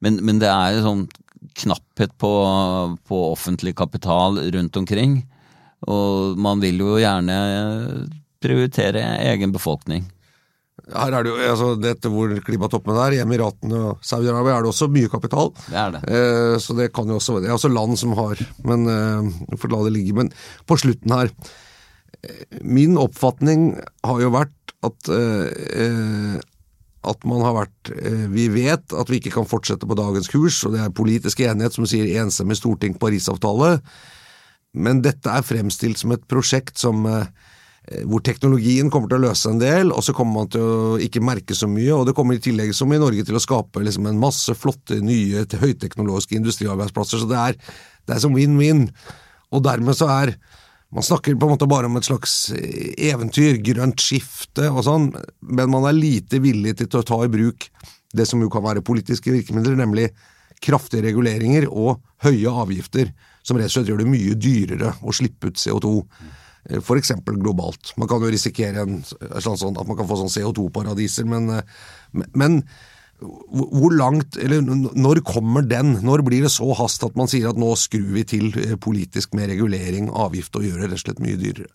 men, 0.00 0.20
men, 0.22 0.38
det 0.42 0.50
er 0.50 0.82
sånn 0.84 1.08
knapphet 1.60 2.12
på, 2.20 2.30
på, 3.08 3.18
offentlig 3.32 3.74
kapital 3.78 4.38
rundt 4.54 4.76
omkring. 4.78 5.20
Og 5.90 6.38
man 6.38 6.60
vil 6.62 6.78
jo 6.82 7.00
gjerne 7.00 7.36
prioritere 8.40 9.02
egen 9.32 9.52
befolkning. 9.52 10.06
Her 10.90 11.14
er 11.14 11.24
det 11.24 11.30
jo, 11.30 11.38
altså 11.52 11.70
dette 11.78 12.10
hvor 12.10 12.32
klimatoppene 12.44 13.02
er, 13.04 13.16
i 13.16 13.22
Emiratene 13.22 13.80
og 13.90 14.04
Saudi-Arabia 14.06 14.56
er 14.56 14.64
det 14.64 14.70
også 14.72 14.88
mye 14.92 15.10
kapital. 15.12 15.50
Det 15.66 15.80
er 15.80 15.96
det. 15.96 16.00
Eh, 16.08 16.54
så 16.62 16.76
det 16.78 16.90
kan 16.94 17.10
jo 17.10 17.18
også 17.20 17.40
Det 17.42 17.50
er 17.50 17.56
også 17.56 17.70
land 17.72 17.98
som 18.00 18.14
har 18.18 18.40
Men 18.66 18.86
eh, 18.90 19.58
får 19.60 19.74
la 19.74 19.82
det 19.86 19.92
ligge. 19.96 20.16
Men 20.16 20.32
på 20.66 20.78
slutten 20.80 21.14
her 21.14 21.34
Min 22.60 22.98
oppfatning 23.00 23.74
har 24.06 24.22
jo 24.22 24.32
vært 24.34 24.74
at 24.86 25.10
eh, 25.12 26.40
at 27.08 27.22
man 27.24 27.40
har 27.44 27.56
vært 27.56 27.92
eh, 27.96 28.26
Vi 28.32 28.48
vet 28.52 28.92
at 28.92 29.10
vi 29.10 29.20
ikke 29.20 29.32
kan 29.38 29.48
fortsette 29.48 29.88
på 29.88 29.96
dagens 29.98 30.28
kurs, 30.28 30.58
og 30.66 30.74
det 30.74 30.82
er 30.84 30.96
politisk 30.96 31.40
enighet 31.44 31.76
som 31.76 31.86
sier 31.88 32.10
enstemmig 32.20 32.58
storting 32.60 32.98
Parisavtale, 33.00 33.78
men 34.76 35.00
dette 35.02 35.32
er 35.32 35.46
fremstilt 35.46 35.98
som 35.98 36.12
et 36.14 36.26
prosjekt 36.30 36.78
som 36.78 37.06
eh, 37.08 37.24
hvor 38.06 38.20
teknologien 38.22 38.90
kommer 38.92 39.08
til 39.10 39.18
å 39.18 39.24
løse 39.24 39.50
en 39.50 39.58
del, 39.58 39.90
og 39.90 40.04
så 40.04 40.12
kommer 40.14 40.42
man 40.42 40.50
til 40.52 40.62
å 40.62 40.98
ikke 41.02 41.24
merke 41.24 41.56
så 41.56 41.66
mye. 41.66 41.90
Og 41.96 42.04
det 42.06 42.14
kommer 42.14 42.36
i 42.36 42.42
tillegg, 42.44 42.70
som 42.76 42.92
i 42.92 43.00
Norge, 43.00 43.24
til 43.26 43.34
å 43.34 43.42
skape 43.42 43.82
liksom 43.82 44.06
en 44.06 44.20
masse 44.20 44.54
flotte, 44.54 45.00
nye, 45.02 45.42
høyteknologiske 45.48 46.36
industriarbeidsplasser. 46.38 47.24
Så 47.24 47.26
det 47.32 47.40
er, 47.40 47.56
det 48.06 48.14
er 48.14 48.22
som 48.22 48.36
win-win. 48.36 48.84
Og 49.50 49.64
dermed 49.66 49.98
så 49.98 50.06
er 50.12 50.36
man 50.90 51.06
snakker 51.06 51.36
på 51.38 51.46
en 51.46 51.54
måte 51.54 51.68
bare 51.70 51.86
om 51.86 51.98
et 52.00 52.06
slags 52.06 52.34
eventyr, 52.50 53.60
grønt 53.62 54.02
skifte 54.02 54.66
og 54.72 54.82
sånn, 54.86 55.10
men 55.40 55.70
man 55.70 55.86
er 55.86 55.96
lite 55.96 56.40
villig 56.42 56.76
til 56.80 56.98
å 56.98 57.06
ta 57.06 57.20
i 57.24 57.30
bruk 57.30 57.68
det 58.16 58.26
som 58.26 58.42
jo 58.42 58.50
kan 58.50 58.64
være 58.64 58.82
politiske 58.82 59.30
virkemidler, 59.30 59.78
nemlig 59.78 60.08
kraftige 60.60 61.06
reguleringer 61.06 61.68
og 61.70 62.00
høye 62.24 62.52
avgifter, 62.62 63.12
som 63.46 63.56
rett 63.56 63.70
og 63.70 63.78
slett 63.78 63.90
gjør 63.92 64.02
det 64.02 64.10
mye 64.10 64.36
dyrere 64.36 64.94
å 65.00 65.14
slippe 65.14 65.50
ut 65.50 65.60
CO2, 65.60 65.94
F.eks. 66.60 66.84
for 66.84 67.00
eksempel 67.00 67.38
globalt. 67.40 67.94
Man 67.96 68.10
kan 68.10 68.20
jo 68.20 68.32
risikere 68.32 68.82
en, 68.84 68.98
en 69.30 69.44
sånn, 69.46 69.78
at 69.80 69.88
man 69.88 69.96
kan 69.96 70.08
få 70.10 70.18
sånn 70.20 70.34
CO2-paradiser, 70.34 71.24
men, 71.28 71.48
eh, 71.54 72.26
men 72.34 72.60
hvor 73.20 73.92
langt, 73.92 74.38
eller 74.40 74.62
Når 74.64 75.20
kommer 75.26 75.62
den? 75.66 75.98
Når 76.06 76.24
blir 76.24 76.46
det 76.46 76.52
så 76.54 76.68
hast 76.78 77.04
at 77.04 77.16
man 77.18 77.28
sier 77.30 77.50
at 77.50 77.60
nå 77.60 77.74
skrur 77.76 78.08
vi 78.14 78.24
til 78.24 78.50
eh, 78.56 78.76
politisk 78.80 79.34
med 79.36 79.52
regulering, 79.52 80.08
avgift 80.08 80.56
og 80.56 80.64
gjør 80.64 80.80
det 80.80 80.90
rett 80.90 80.98
og 80.98 81.04
slett 81.04 81.22
mye 81.24 81.40
dyrere? 81.40 81.68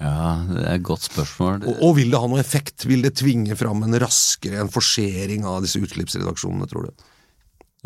Ja, 0.00 0.46
det 0.48 0.62
er 0.64 0.78
et 0.78 0.86
godt 0.88 1.04
spørsmål. 1.04 1.66
Og, 1.68 1.82
og, 1.84 1.96
vil 1.98 2.12
det 2.12 2.20
ha 2.22 2.28
noe 2.32 2.40
effekt? 2.40 2.86
Vil 2.88 3.04
det 3.04 3.18
tvinge 3.20 3.56
fram 3.60 3.84
en 3.84 3.98
raskere 4.00 4.62
en 4.62 4.72
forsering 4.72 5.44
av 5.44 5.60
disse 5.66 5.82
utslippsredaksjonene, 5.82 6.68
tror 6.70 6.88
du? 6.88 7.10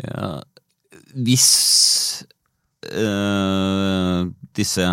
Ja, 0.05 0.29
hvis 1.15 1.49
øh, 2.91 4.31
disse 4.55 4.87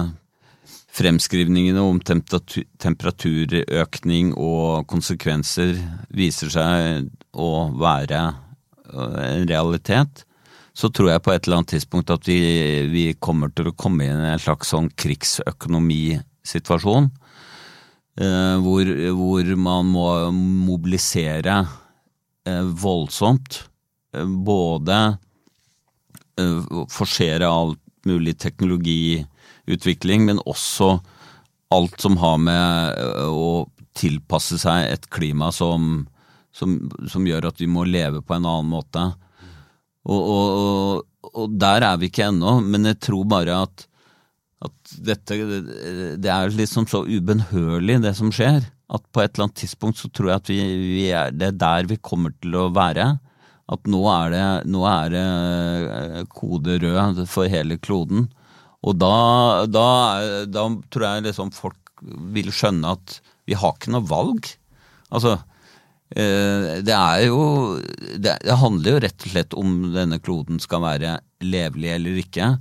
fremskrivningene 0.93 1.81
om 1.81 1.97
temperaturøkning 2.05 4.35
og 4.37 4.85
konsekvenser 4.91 5.79
viser 6.13 6.51
seg 6.53 7.09
å 7.33 7.73
være 7.81 8.35
øh, 8.93 9.17
en 9.25 9.49
realitet, 9.49 10.27
så 10.77 10.89
tror 10.93 11.11
jeg 11.13 11.23
på 11.25 11.33
et 11.33 11.47
eller 11.47 11.57
annet 11.61 11.73
tidspunkt 11.75 12.11
at 12.13 12.29
vi, 12.29 12.41
vi 12.93 13.15
kommer 13.21 13.49
til 13.53 13.69
å 13.71 13.75
komme 13.77 14.05
inn 14.09 14.21
i 14.21 14.33
en 14.35 14.41
slags 14.41 14.69
sånn 14.73 14.91
krigsøkonomisituasjon. 14.97 17.11
Eh, 18.21 18.57
hvor, 18.61 18.85
hvor, 19.17 19.55
man 19.57 19.87
må 19.89 20.31
mobilisere 20.33 21.67
eh, 22.49 22.65
voldsomt. 22.85 23.63
Eh, 24.13 24.29
både 24.29 24.99
eh, 26.41 26.59
forsere 26.93 27.49
alt 27.49 27.81
mulig 28.09 28.35
teknologi 28.43 29.23
utvikling, 29.71 30.27
men 30.27 30.43
også 30.49 30.97
alt 31.73 32.01
som 32.03 32.19
har 32.21 32.41
med 32.43 32.99
øh, 33.01 33.29
å 33.31 33.53
tilpasse 33.97 34.59
seg 34.61 34.89
et 34.89 35.09
klima 35.13 35.51
som, 35.53 36.07
som, 36.55 36.77
som 37.09 37.27
gjør 37.29 37.51
at 37.51 37.61
vi 37.61 37.69
må 37.71 37.85
leve 37.89 38.23
på 38.25 38.37
en 38.37 38.49
annen 38.49 38.71
måte. 38.73 39.07
Og, 40.09 40.21
og, 40.21 41.33
og 41.33 41.57
der 41.61 41.87
er 41.87 41.99
vi 42.01 42.11
ikke 42.11 42.29
ennå, 42.31 42.59
men 42.65 42.89
jeg 42.91 43.01
tror 43.07 43.27
bare 43.31 43.59
at, 43.69 43.85
at 44.65 44.95
dette 45.07 45.37
Det 46.19 46.31
er 46.33 46.55
liksom 46.57 46.89
så 46.91 47.05
ubønnhørlig, 47.07 48.01
det 48.03 48.17
som 48.19 48.33
skjer, 48.35 48.65
at 48.93 49.05
på 49.13 49.23
et 49.23 49.33
eller 49.33 49.49
annet 49.49 49.61
tidspunkt 49.63 50.01
så 50.01 50.11
tror 50.13 50.33
jeg 50.33 50.43
at 50.43 50.51
vi, 50.51 50.59
vi 50.97 51.05
er, 51.15 51.33
det 51.33 51.53
er 51.53 51.61
der 51.61 51.93
vi 51.93 52.01
kommer 52.03 52.35
til 52.43 52.59
å 52.59 52.69
være. 52.75 53.15
At 53.73 53.89
nå 53.89 54.03
er 54.11 54.33
det, 54.35 54.47
nå 54.69 54.83
er 54.89 55.13
det 55.15 55.27
eh, 55.97 56.25
kode 56.35 56.77
rød 56.83 57.23
for 57.31 57.49
hele 57.49 57.79
kloden. 57.81 58.27
Og 58.83 58.99
da, 58.99 59.15
da, 59.71 59.87
da 60.51 60.67
tror 60.91 61.07
jeg 61.07 61.27
liksom 61.29 61.53
folk 61.55 61.79
vil 62.03 62.51
skjønne 62.55 62.97
at 62.97 63.19
vi 63.47 63.57
har 63.59 63.75
ikke 63.77 63.93
noe 63.95 64.07
valg. 64.09 64.49
Altså, 65.15 65.37
eh, 66.17 66.83
det 66.83 66.97
er 66.97 67.27
jo 67.29 67.79
det, 68.19 68.37
handler 68.59 68.97
jo 68.97 69.03
rett 69.05 69.27
og 69.27 69.35
slett 69.35 69.59
om 69.59 69.77
denne 69.95 70.19
kloden 70.23 70.63
skal 70.63 70.83
være 70.85 71.19
levelig 71.45 71.95
eller 71.95 72.23
ikke. 72.25 72.55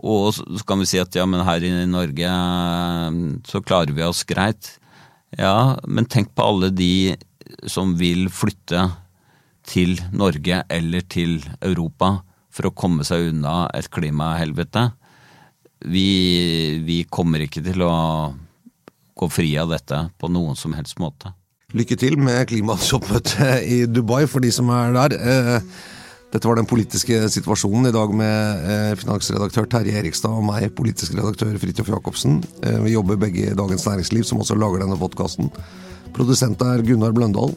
Og 0.00 0.32
så 0.34 0.64
kan 0.66 0.80
vi 0.80 0.88
si 0.88 1.00
at 1.02 1.14
ja, 1.14 1.26
men 1.28 1.44
her 1.46 1.62
i 1.66 1.72
Norge 1.90 2.34
eh, 2.34 3.20
så 3.46 3.62
klarer 3.62 3.94
vi 3.94 4.06
oss 4.06 4.24
greit. 4.26 4.74
Ja, 5.38 5.76
men 5.86 6.08
tenk 6.10 6.32
på 6.34 6.48
alle 6.50 6.72
de 6.74 7.14
som 7.70 7.94
vil 7.98 8.26
flytte 8.32 8.88
til 9.70 9.98
Norge 10.16 10.64
eller 10.72 11.04
til 11.06 11.38
Europa 11.62 12.20
for 12.50 12.66
å 12.66 12.74
komme 12.74 13.06
seg 13.06 13.28
unna 13.30 13.68
et 13.76 13.90
klimahelvete. 13.94 14.88
Vi, 15.80 16.80
vi 16.84 17.02
kommer 17.08 17.46
ikke 17.46 17.62
til 17.64 17.84
å 17.86 17.92
gå 19.20 19.28
fri 19.32 19.52
av 19.60 19.70
dette 19.72 20.02
på 20.20 20.28
noen 20.32 20.58
som 20.58 20.74
helst 20.76 21.00
måte. 21.00 21.32
Lykke 21.76 21.96
til 22.00 22.18
med 22.18 22.48
klimatoppmøtet 22.50 23.62
i 23.62 23.84
Dubai 23.86 24.24
for 24.28 24.42
de 24.42 24.50
som 24.54 24.70
er 24.74 24.94
der. 24.96 25.14
Eh, 25.16 25.66
dette 26.30 26.46
var 26.46 26.58
den 26.58 26.68
politiske 26.70 27.16
situasjonen 27.34 27.90
i 27.90 27.94
dag 27.94 28.12
med 28.14 28.66
eh, 28.70 28.94
finansredaktør 28.98 29.68
Terje 29.70 29.98
Erikstad 29.98 30.34
og 30.34 30.46
meg, 30.46 30.68
politisk 30.78 31.14
redaktør 31.18 31.54
Fridtjof 31.62 31.92
Jacobsen. 31.94 32.40
Eh, 32.62 32.80
vi 32.86 32.96
jobber 32.96 33.20
begge 33.22 33.48
i 33.48 33.56
Dagens 33.58 33.86
Næringsliv, 33.86 34.26
som 34.26 34.42
også 34.42 34.58
lager 34.58 34.84
denne 34.84 34.98
podkasten. 34.98 35.52
Produsent 36.16 36.62
er 36.66 36.82
Gunnar 36.86 37.14
Bløndal. 37.14 37.54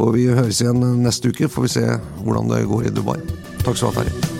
Og 0.00 0.14
vi 0.16 0.28
høres 0.30 0.60
igjen 0.62 0.84
neste 1.04 1.32
uke, 1.32 1.48
får 1.50 1.66
vi 1.66 1.74
se 1.76 1.86
hvordan 2.24 2.52
det 2.52 2.66
går 2.70 2.88
i 2.88 2.94
Dubai. 2.94 3.18
Takk 3.64 3.74
skal 3.74 3.90
du 3.90 3.98
ha, 4.00 4.04
Terje. 4.04 4.39